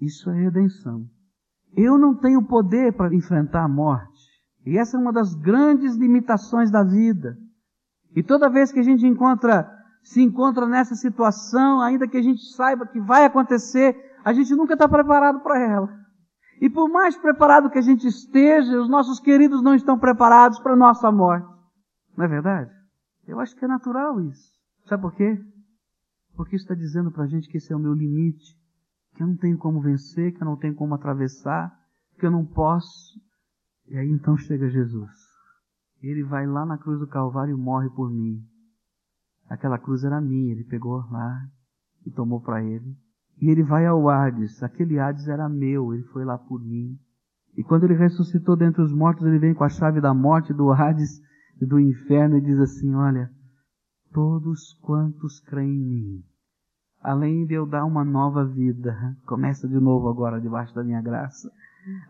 Isso 0.00 0.30
é 0.30 0.34
redenção. 0.34 1.04
Eu 1.76 1.98
não 1.98 2.14
tenho 2.14 2.46
poder 2.46 2.92
para 2.94 3.14
enfrentar 3.14 3.64
a 3.64 3.68
morte. 3.68 4.20
E 4.66 4.76
essa 4.76 4.96
é 4.96 5.00
uma 5.00 5.12
das 5.12 5.34
grandes 5.34 5.96
limitações 5.96 6.70
da 6.70 6.82
vida. 6.82 7.36
E 8.14 8.22
toda 8.22 8.50
vez 8.50 8.72
que 8.72 8.80
a 8.80 8.82
gente 8.82 9.06
encontra, 9.06 9.70
se 10.02 10.20
encontra 10.22 10.66
nessa 10.66 10.94
situação, 10.94 11.80
ainda 11.80 12.08
que 12.08 12.16
a 12.16 12.22
gente 12.22 12.42
saiba 12.54 12.86
que 12.86 13.00
vai 13.00 13.24
acontecer, 13.24 13.94
a 14.24 14.32
gente 14.32 14.54
nunca 14.54 14.74
está 14.74 14.88
preparado 14.88 15.40
para 15.40 15.58
ela. 15.58 16.00
E 16.60 16.68
por 16.68 16.90
mais 16.90 17.16
preparado 17.16 17.70
que 17.70 17.78
a 17.78 17.82
gente 17.82 18.06
esteja, 18.06 18.80
os 18.80 18.88
nossos 18.88 19.18
queridos 19.18 19.62
não 19.62 19.74
estão 19.74 19.98
preparados 19.98 20.58
para 20.58 20.74
a 20.74 20.76
nossa 20.76 21.10
morte. 21.10 21.48
Não 22.16 22.24
é 22.24 22.28
verdade? 22.28 22.70
Eu 23.26 23.40
acho 23.40 23.56
que 23.56 23.64
é 23.64 23.68
natural 23.68 24.20
isso. 24.20 24.50
Sabe 24.84 25.02
por 25.02 25.14
quê? 25.14 25.40
Porque 26.40 26.56
está 26.56 26.74
dizendo 26.74 27.10
para 27.10 27.24
a 27.24 27.26
gente 27.26 27.50
que 27.50 27.58
esse 27.58 27.70
é 27.70 27.76
o 27.76 27.78
meu 27.78 27.92
limite, 27.92 28.56
que 29.14 29.22
eu 29.22 29.26
não 29.26 29.36
tenho 29.36 29.58
como 29.58 29.78
vencer, 29.78 30.32
que 30.32 30.42
eu 30.42 30.46
não 30.46 30.56
tenho 30.56 30.74
como 30.74 30.94
atravessar, 30.94 31.70
que 32.18 32.24
eu 32.24 32.30
não 32.30 32.46
posso. 32.46 33.20
E 33.86 33.94
aí 33.98 34.08
então 34.08 34.38
chega 34.38 34.70
Jesus. 34.70 35.10
Ele 36.02 36.22
vai 36.22 36.46
lá 36.46 36.64
na 36.64 36.78
cruz 36.78 36.98
do 36.98 37.06
Calvário 37.06 37.54
e 37.54 37.60
morre 37.60 37.90
por 37.90 38.10
mim. 38.10 38.42
Aquela 39.50 39.78
cruz 39.78 40.02
era 40.02 40.18
minha, 40.18 40.52
ele 40.52 40.64
pegou 40.64 41.04
lá 41.10 41.46
e 42.06 42.10
tomou 42.10 42.40
para 42.40 42.64
ele. 42.64 42.96
E 43.38 43.50
ele 43.50 43.62
vai 43.62 43.84
ao 43.84 44.08
Hades. 44.08 44.62
Aquele 44.62 44.98
Hades 44.98 45.28
era 45.28 45.46
meu, 45.46 45.92
ele 45.92 46.04
foi 46.04 46.24
lá 46.24 46.38
por 46.38 46.58
mim. 46.58 46.98
E 47.54 47.62
quando 47.62 47.84
ele 47.84 47.96
ressuscitou 47.96 48.56
dentre 48.56 48.80
os 48.80 48.94
mortos, 48.94 49.26
ele 49.26 49.38
vem 49.38 49.52
com 49.52 49.64
a 49.64 49.68
chave 49.68 50.00
da 50.00 50.14
morte, 50.14 50.54
do 50.54 50.72
Hades 50.72 51.20
e 51.60 51.66
do 51.66 51.78
inferno 51.78 52.38
e 52.38 52.40
diz 52.40 52.58
assim: 52.58 52.94
Olha, 52.94 53.30
todos 54.10 54.72
quantos 54.80 55.38
creem 55.40 55.70
em 55.70 55.84
mim, 55.84 56.29
além 57.02 57.46
de 57.46 57.54
eu 57.54 57.66
dar 57.66 57.84
uma 57.84 58.04
nova 58.04 58.44
vida, 58.44 59.16
começa 59.26 59.66
de 59.66 59.78
novo 59.80 60.08
agora 60.08 60.40
debaixo 60.40 60.74
da 60.74 60.84
minha 60.84 61.00
graça, 61.00 61.50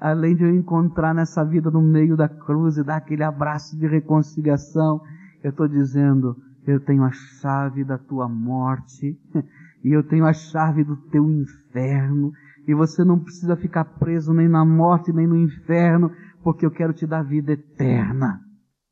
além 0.00 0.34
de 0.34 0.42
eu 0.42 0.54
encontrar 0.54 1.14
nessa 1.14 1.44
vida 1.44 1.70
no 1.70 1.80
meio 1.80 2.16
da 2.16 2.28
cruz 2.28 2.76
e 2.76 2.82
dar 2.82 2.96
aquele 2.96 3.22
abraço 3.22 3.78
de 3.78 3.86
reconciliação, 3.86 5.00
eu 5.42 5.50
estou 5.50 5.68
dizendo, 5.68 6.36
eu 6.66 6.80
tenho 6.80 7.04
a 7.04 7.10
chave 7.12 7.84
da 7.84 7.96
tua 7.96 8.28
morte 8.28 9.18
e 9.84 9.92
eu 9.92 10.02
tenho 10.02 10.26
a 10.26 10.32
chave 10.32 10.84
do 10.84 10.96
teu 10.96 11.30
inferno 11.30 12.32
e 12.66 12.74
você 12.74 13.04
não 13.04 13.18
precisa 13.18 13.56
ficar 13.56 13.84
preso 13.84 14.32
nem 14.34 14.48
na 14.48 14.64
morte 14.64 15.12
nem 15.12 15.26
no 15.26 15.36
inferno, 15.36 16.10
porque 16.42 16.66
eu 16.66 16.70
quero 16.70 16.92
te 16.92 17.06
dar 17.06 17.22
vida 17.22 17.52
eterna 17.52 18.40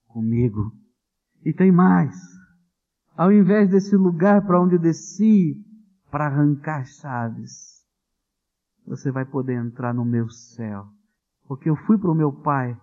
comigo. 0.07 0.73
E 1.45 1.53
tem 1.53 1.71
mais. 1.71 2.17
Ao 3.17 3.33
invés 3.33 3.71
desse 3.71 3.97
lugar 3.97 4.45
para 4.47 4.61
onde 4.61 4.79
desci, 4.79 5.57
para 6.11 6.27
arrancar 6.27 6.85
chaves. 6.85 7.85
Você 8.87 9.11
vai 9.11 9.25
poder 9.25 9.55
entrar 9.55 9.93
no 9.93 10.05
meu 10.05 10.29
céu. 10.29 10.87
Porque 11.47 11.69
eu 11.69 11.77
fui 11.77 11.99
para 11.99 12.11
o 12.11 12.15
meu 12.15 12.33
pai. 12.33 12.79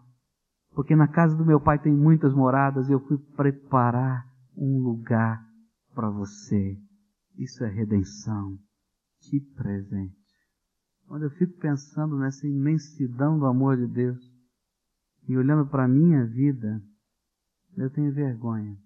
Porque 0.73 0.95
na 0.95 1.07
casa 1.07 1.36
do 1.36 1.45
meu 1.45 1.59
pai 1.59 1.80
tem 1.80 1.93
muitas 1.93 2.34
moradas 2.34 2.89
e 2.89 2.91
eu 2.91 2.99
fui 2.99 3.17
preparar 3.36 4.28
um 4.55 4.80
lugar 4.82 5.43
para 5.93 6.09
você. 6.09 6.78
Isso 7.38 7.63
é 7.63 7.69
redenção. 7.69 8.57
Que 9.21 9.39
presente. 9.39 10.15
Quando 11.07 11.23
eu 11.23 11.30
fico 11.32 11.57
pensando 11.59 12.17
nessa 12.17 12.47
imensidão 12.47 13.38
do 13.38 13.45
amor 13.45 13.78
de 13.78 13.88
Deus 13.88 14.19
e 15.28 15.38
olhando 15.38 15.67
para 15.67 15.86
a 15.86 15.88
minha 15.88 16.26
vida, 16.26 16.82
eu 17.78 17.89
tenho 17.89 18.13
vergonha. 18.13 18.78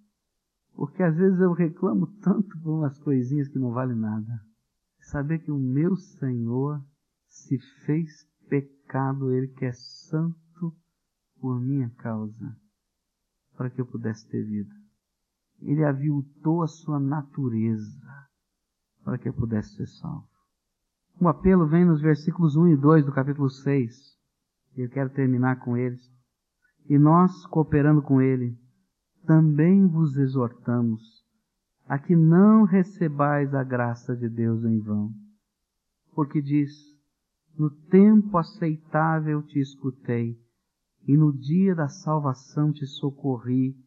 Porque 0.79 1.03
às 1.03 1.13
vezes 1.17 1.41
eu 1.41 1.51
reclamo 1.51 2.07
tanto 2.21 2.57
por 2.61 2.77
umas 2.77 2.97
coisinhas 2.99 3.49
que 3.49 3.59
não 3.59 3.73
valem 3.73 3.97
nada. 3.97 4.41
Saber 5.01 5.39
que 5.39 5.51
o 5.51 5.59
meu 5.59 5.97
Senhor 5.97 6.81
se 7.27 7.59
fez 7.85 8.25
pecado, 8.47 9.29
Ele 9.29 9.49
que 9.49 9.65
é 9.65 9.73
santo 9.73 10.73
por 11.41 11.59
minha 11.59 11.89
causa, 11.97 12.55
para 13.57 13.69
que 13.69 13.81
eu 13.81 13.85
pudesse 13.85 14.25
ter 14.29 14.41
vida. 14.41 14.73
Ele 15.59 15.83
aviltou 15.83 16.63
a 16.63 16.67
sua 16.67 16.97
natureza 16.97 18.29
para 19.03 19.17
que 19.17 19.27
eu 19.27 19.33
pudesse 19.33 19.75
ser 19.75 19.87
salvo. 19.87 20.29
O 21.19 21.27
apelo 21.27 21.67
vem 21.67 21.83
nos 21.83 21.99
versículos 21.99 22.55
1 22.55 22.69
e 22.69 22.77
2 22.77 23.05
do 23.05 23.11
capítulo 23.11 23.49
6. 23.49 24.17
E 24.77 24.81
eu 24.81 24.89
quero 24.89 25.09
terminar 25.09 25.59
com 25.59 25.75
eles. 25.75 26.01
E 26.87 26.97
nós, 26.97 27.45
cooperando 27.47 28.01
com 28.01 28.21
Ele, 28.21 28.57
também 29.29 29.85
vos 29.85 30.17
exortamos 30.17 31.23
a 31.87 31.99
que 31.99 32.15
não 32.15 32.63
recebais 32.63 33.53
a 33.53 33.63
graça 33.63 34.15
de 34.15 34.27
Deus 34.27 34.63
em 34.63 34.79
vão. 34.79 35.13
Porque 36.15 36.41
diz: 36.41 36.71
No 37.55 37.69
tempo 37.69 38.39
aceitável 38.39 39.43
te 39.43 39.59
escutei, 39.59 40.35
e 41.07 41.15
no 41.15 41.31
dia 41.31 41.75
da 41.75 41.87
salvação 41.87 42.73
te 42.73 42.87
socorri. 42.87 43.77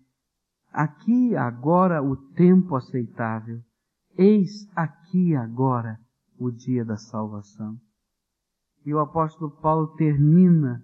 Aqui 0.73 1.35
agora 1.35 2.01
o 2.01 2.17
tempo 2.17 2.77
aceitável, 2.77 3.61
eis 4.17 4.71
aqui 4.77 5.35
agora 5.35 5.99
o 6.39 6.53
dia 6.53 6.85
da 6.85 6.97
salvação. 6.97 7.77
E 8.87 8.95
o 8.95 9.01
apóstolo 9.01 9.51
Paulo 9.51 9.89
termina 9.97 10.81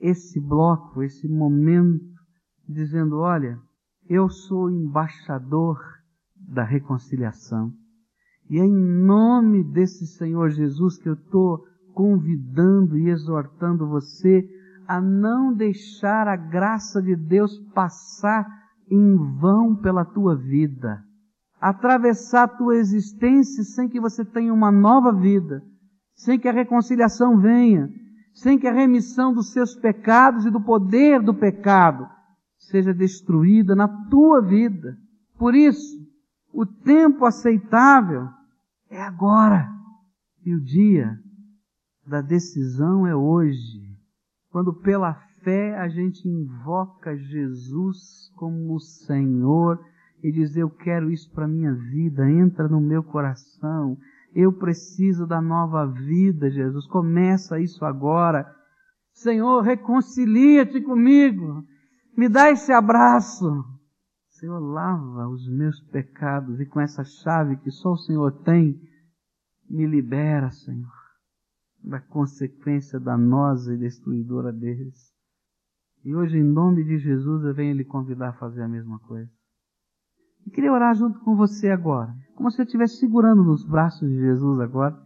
esse 0.00 0.40
bloco, 0.40 1.02
esse 1.02 1.28
momento 1.28 2.11
dizendo: 2.68 3.18
Olha, 3.18 3.58
eu 4.08 4.28
sou 4.28 4.70
embaixador 4.70 5.78
da 6.36 6.64
reconciliação. 6.64 7.72
E 8.50 8.58
é 8.58 8.64
em 8.64 9.04
nome 9.04 9.64
desse 9.64 10.06
Senhor 10.06 10.50
Jesus 10.50 10.98
que 10.98 11.08
eu 11.08 11.14
estou 11.14 11.64
convidando 11.94 12.98
e 12.98 13.08
exortando 13.08 13.86
você 13.86 14.46
a 14.86 15.00
não 15.00 15.54
deixar 15.54 16.26
a 16.26 16.36
graça 16.36 17.00
de 17.00 17.14
Deus 17.14 17.58
passar 17.74 18.46
em 18.90 19.16
vão 19.38 19.76
pela 19.76 20.04
tua 20.04 20.36
vida, 20.36 21.02
atravessar 21.60 22.42
a 22.42 22.48
tua 22.48 22.76
existência 22.76 23.62
sem 23.62 23.88
que 23.88 24.00
você 24.00 24.24
tenha 24.24 24.52
uma 24.52 24.72
nova 24.72 25.12
vida, 25.12 25.62
sem 26.14 26.38
que 26.38 26.48
a 26.48 26.52
reconciliação 26.52 27.38
venha, 27.38 27.88
sem 28.34 28.58
que 28.58 28.66
a 28.66 28.72
remissão 28.72 29.32
dos 29.32 29.52
seus 29.52 29.74
pecados 29.74 30.44
e 30.44 30.50
do 30.50 30.60
poder 30.60 31.22
do 31.22 31.32
pecado 31.32 32.06
seja 32.68 32.92
destruída 32.94 33.74
na 33.74 33.88
tua 34.08 34.40
vida. 34.40 34.96
Por 35.38 35.54
isso, 35.54 35.98
o 36.52 36.64
tempo 36.64 37.24
aceitável 37.24 38.28
é 38.90 39.00
agora. 39.00 39.68
E 40.44 40.54
o 40.54 40.60
dia 40.60 41.18
da 42.06 42.20
decisão 42.20 43.06
é 43.06 43.14
hoje. 43.14 43.80
Quando 44.50 44.72
pela 44.72 45.14
fé 45.42 45.76
a 45.78 45.88
gente 45.88 46.28
invoca 46.28 47.16
Jesus 47.16 48.30
como 48.36 48.78
Senhor 48.80 49.80
e 50.22 50.30
diz: 50.30 50.56
Eu 50.56 50.70
quero 50.70 51.10
isso 51.10 51.30
para 51.32 51.48
minha 51.48 51.74
vida, 51.74 52.28
entra 52.30 52.68
no 52.68 52.80
meu 52.80 53.02
coração. 53.02 53.96
Eu 54.34 54.52
preciso 54.52 55.26
da 55.26 55.40
nova 55.40 55.86
vida, 55.86 56.50
Jesus. 56.50 56.86
Começa 56.86 57.60
isso 57.60 57.84
agora. 57.84 58.50
Senhor, 59.12 59.60
reconcilia-te 59.62 60.80
comigo. 60.80 61.64
Me 62.16 62.28
dá 62.28 62.50
esse 62.50 62.72
abraço. 62.72 63.64
Senhor, 64.28 64.58
lava 64.58 65.28
os 65.28 65.48
meus 65.48 65.80
pecados 65.80 66.60
e 66.60 66.66
com 66.66 66.80
essa 66.80 67.04
chave 67.04 67.56
que 67.56 67.70
só 67.70 67.92
o 67.92 67.96
Senhor 67.96 68.32
tem, 68.42 68.80
me 69.68 69.86
libera, 69.86 70.50
Senhor, 70.50 70.92
da 71.82 72.00
consequência 72.00 73.00
danosa 73.00 73.72
e 73.72 73.78
destruidora 73.78 74.52
deles. 74.52 75.12
E 76.04 76.14
hoje, 76.14 76.36
em 76.36 76.42
nome 76.42 76.84
de 76.84 76.98
Jesus, 76.98 77.44
eu 77.44 77.54
venho 77.54 77.76
lhe 77.76 77.84
convidar 77.84 78.30
a 78.30 78.34
fazer 78.34 78.62
a 78.62 78.68
mesma 78.68 78.98
coisa. 78.98 79.30
Eu 80.44 80.52
queria 80.52 80.72
orar 80.72 80.94
junto 80.94 81.20
com 81.20 81.36
você 81.36 81.70
agora, 81.70 82.12
como 82.34 82.50
se 82.50 82.60
eu 82.60 82.64
estivesse 82.64 82.96
segurando 82.96 83.44
nos 83.44 83.64
braços 83.64 84.08
de 84.08 84.16
Jesus 84.16 84.60
agora. 84.60 85.00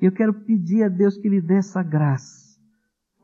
E 0.00 0.06
eu 0.06 0.12
quero 0.12 0.32
pedir 0.32 0.82
a 0.82 0.88
Deus 0.88 1.18
que 1.18 1.28
lhe 1.28 1.42
dê 1.42 1.56
essa 1.56 1.82
graça. 1.82 2.49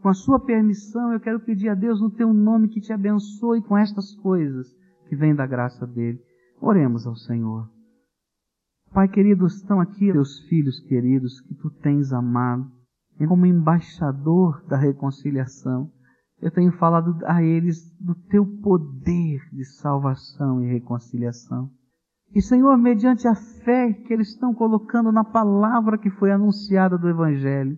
Com 0.06 0.10
a 0.10 0.14
sua 0.14 0.38
permissão, 0.38 1.12
eu 1.12 1.18
quero 1.18 1.40
pedir 1.40 1.68
a 1.68 1.74
Deus 1.74 2.00
no 2.00 2.08
teu 2.08 2.32
nome 2.32 2.68
que 2.68 2.80
te 2.80 2.92
abençoe 2.92 3.60
com 3.60 3.76
estas 3.76 4.14
coisas 4.14 4.68
que 5.08 5.16
vêm 5.16 5.34
da 5.34 5.44
graça 5.44 5.84
dele. 5.84 6.20
Oremos 6.60 7.08
ao 7.08 7.16
Senhor. 7.16 7.68
Pai 8.94 9.08
querido, 9.08 9.46
estão 9.46 9.80
aqui 9.80 10.12
teus 10.12 10.38
filhos 10.48 10.78
queridos 10.86 11.40
que 11.40 11.56
tu 11.56 11.70
tens 11.82 12.12
amado, 12.12 12.70
e 13.18 13.26
como 13.26 13.46
embaixador 13.46 14.64
da 14.68 14.76
reconciliação, 14.76 15.90
eu 16.40 16.52
tenho 16.52 16.70
falado 16.78 17.18
a 17.26 17.42
eles 17.42 17.92
do 17.98 18.14
teu 18.14 18.46
poder 18.62 19.40
de 19.52 19.64
salvação 19.64 20.62
e 20.62 20.68
reconciliação. 20.68 21.68
E 22.32 22.40
Senhor, 22.40 22.78
mediante 22.78 23.26
a 23.26 23.34
fé 23.34 23.92
que 23.92 24.12
eles 24.12 24.28
estão 24.28 24.54
colocando 24.54 25.10
na 25.10 25.24
palavra 25.24 25.98
que 25.98 26.10
foi 26.10 26.30
anunciada 26.30 26.96
do 26.96 27.08
Evangelho, 27.08 27.76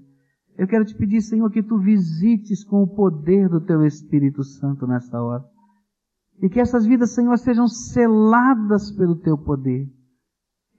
eu 0.59 0.67
quero 0.67 0.85
te 0.85 0.93
pedir, 0.97 1.21
Senhor, 1.23 1.49
que 1.53 1.63
tu 1.63 1.79
visites 1.79 2.65
com 2.65 2.83
o 2.83 2.89
poder 2.89 3.49
do 3.49 3.61
teu 3.61 3.87
Espírito 3.87 4.43
Santo 4.43 4.89
nessa 4.89 5.23
hora. 5.23 5.45
E 6.43 6.49
que 6.49 6.59
essas 6.59 6.85
vidas, 6.85 7.15
Senhor, 7.15 7.39
sejam 7.39 7.69
seladas 7.69 8.91
pelo 8.91 9.15
teu 9.15 9.39
poder. 9.39 9.89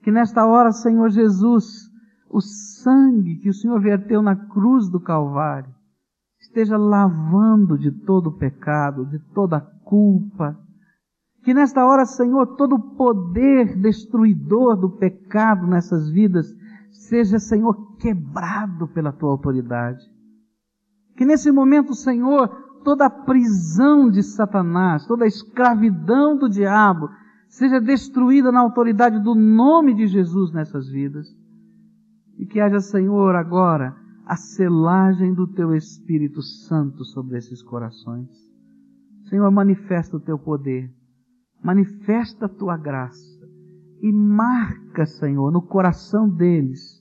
Que 0.02 0.12
nesta 0.12 0.46
hora, 0.46 0.70
Senhor 0.70 1.08
Jesus, 1.08 1.90
o 2.28 2.42
sangue 2.42 3.38
que 3.38 3.48
o 3.48 3.54
Senhor 3.54 3.80
verteu 3.80 4.20
na 4.20 4.36
cruz 4.36 4.90
do 4.90 5.00
Calvário, 5.00 5.74
esteja 6.38 6.76
lavando 6.76 7.78
de 7.78 7.90
todo 7.90 8.28
o 8.28 8.36
pecado, 8.36 9.06
de 9.06 9.18
toda 9.32 9.56
a 9.56 9.60
culpa. 9.60 10.58
Que 11.42 11.54
nesta 11.54 11.86
hora, 11.86 12.04
Senhor, 12.04 12.54
todo 12.56 12.74
o 12.74 12.96
poder 12.96 13.80
destruidor 13.80 14.76
do 14.76 14.90
pecado 14.90 15.66
nessas 15.66 16.10
vidas 16.10 16.54
seja, 17.00 17.38
Senhor, 17.38 17.96
quebrado 17.96 18.86
pela 18.88 19.12
tua 19.12 19.30
autoridade. 19.30 20.04
Que 21.16 21.24
nesse 21.24 21.50
momento, 21.50 21.94
Senhor, 21.94 22.48
toda 22.84 23.06
a 23.06 23.10
prisão 23.10 24.10
de 24.10 24.22
Satanás, 24.22 25.06
toda 25.06 25.24
a 25.24 25.28
escravidão 25.28 26.36
do 26.36 26.48
diabo, 26.48 27.08
seja 27.48 27.80
destruída 27.80 28.52
na 28.52 28.60
autoridade 28.60 29.18
do 29.20 29.34
nome 29.34 29.94
de 29.94 30.06
Jesus 30.06 30.52
nessas 30.52 30.88
vidas. 30.88 31.26
E 32.38 32.46
que 32.46 32.60
haja, 32.60 32.80
Senhor, 32.80 33.34
agora 33.34 33.96
a 34.26 34.36
selagem 34.36 35.34
do 35.34 35.46
teu 35.46 35.74
Espírito 35.74 36.42
Santo 36.42 37.04
sobre 37.04 37.38
esses 37.38 37.62
corações. 37.62 38.28
Senhor, 39.28 39.50
manifesta 39.50 40.16
o 40.16 40.20
teu 40.20 40.38
poder, 40.38 40.90
manifesta 41.62 42.46
a 42.46 42.48
tua 42.48 42.76
graça 42.76 43.39
e 44.02 44.12
marca, 44.12 45.06
Senhor, 45.06 45.50
no 45.52 45.62
coração 45.62 46.28
deles 46.28 47.00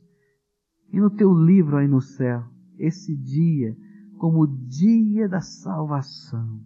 e 0.91 0.99
no 0.99 1.09
teu 1.09 1.33
livro 1.33 1.77
aí 1.77 1.87
no 1.87 2.01
céu, 2.01 2.43
esse 2.77 3.15
dia 3.15 3.75
como 4.17 4.41
o 4.41 4.47
dia 4.67 5.27
da 5.29 5.41
salvação. 5.41 6.59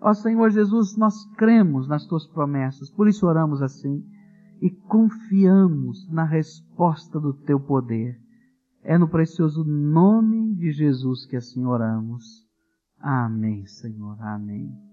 Ó 0.00 0.14
Senhor 0.14 0.50
Jesus, 0.50 0.96
nós 0.96 1.14
cremos 1.34 1.88
nas 1.88 2.06
tuas 2.06 2.26
promessas, 2.26 2.90
por 2.90 3.08
isso 3.08 3.26
oramos 3.26 3.60
assim 3.60 4.02
e 4.60 4.70
confiamos 4.70 6.08
na 6.10 6.24
resposta 6.24 7.18
do 7.18 7.34
teu 7.34 7.58
poder. 7.58 8.18
É 8.82 8.96
no 8.96 9.08
precioso 9.08 9.64
nome 9.64 10.54
de 10.54 10.70
Jesus 10.70 11.26
que 11.26 11.36
assim 11.36 11.64
oramos. 11.64 12.24
Amém, 12.98 13.66
Senhor. 13.66 14.16
Amém. 14.20 14.89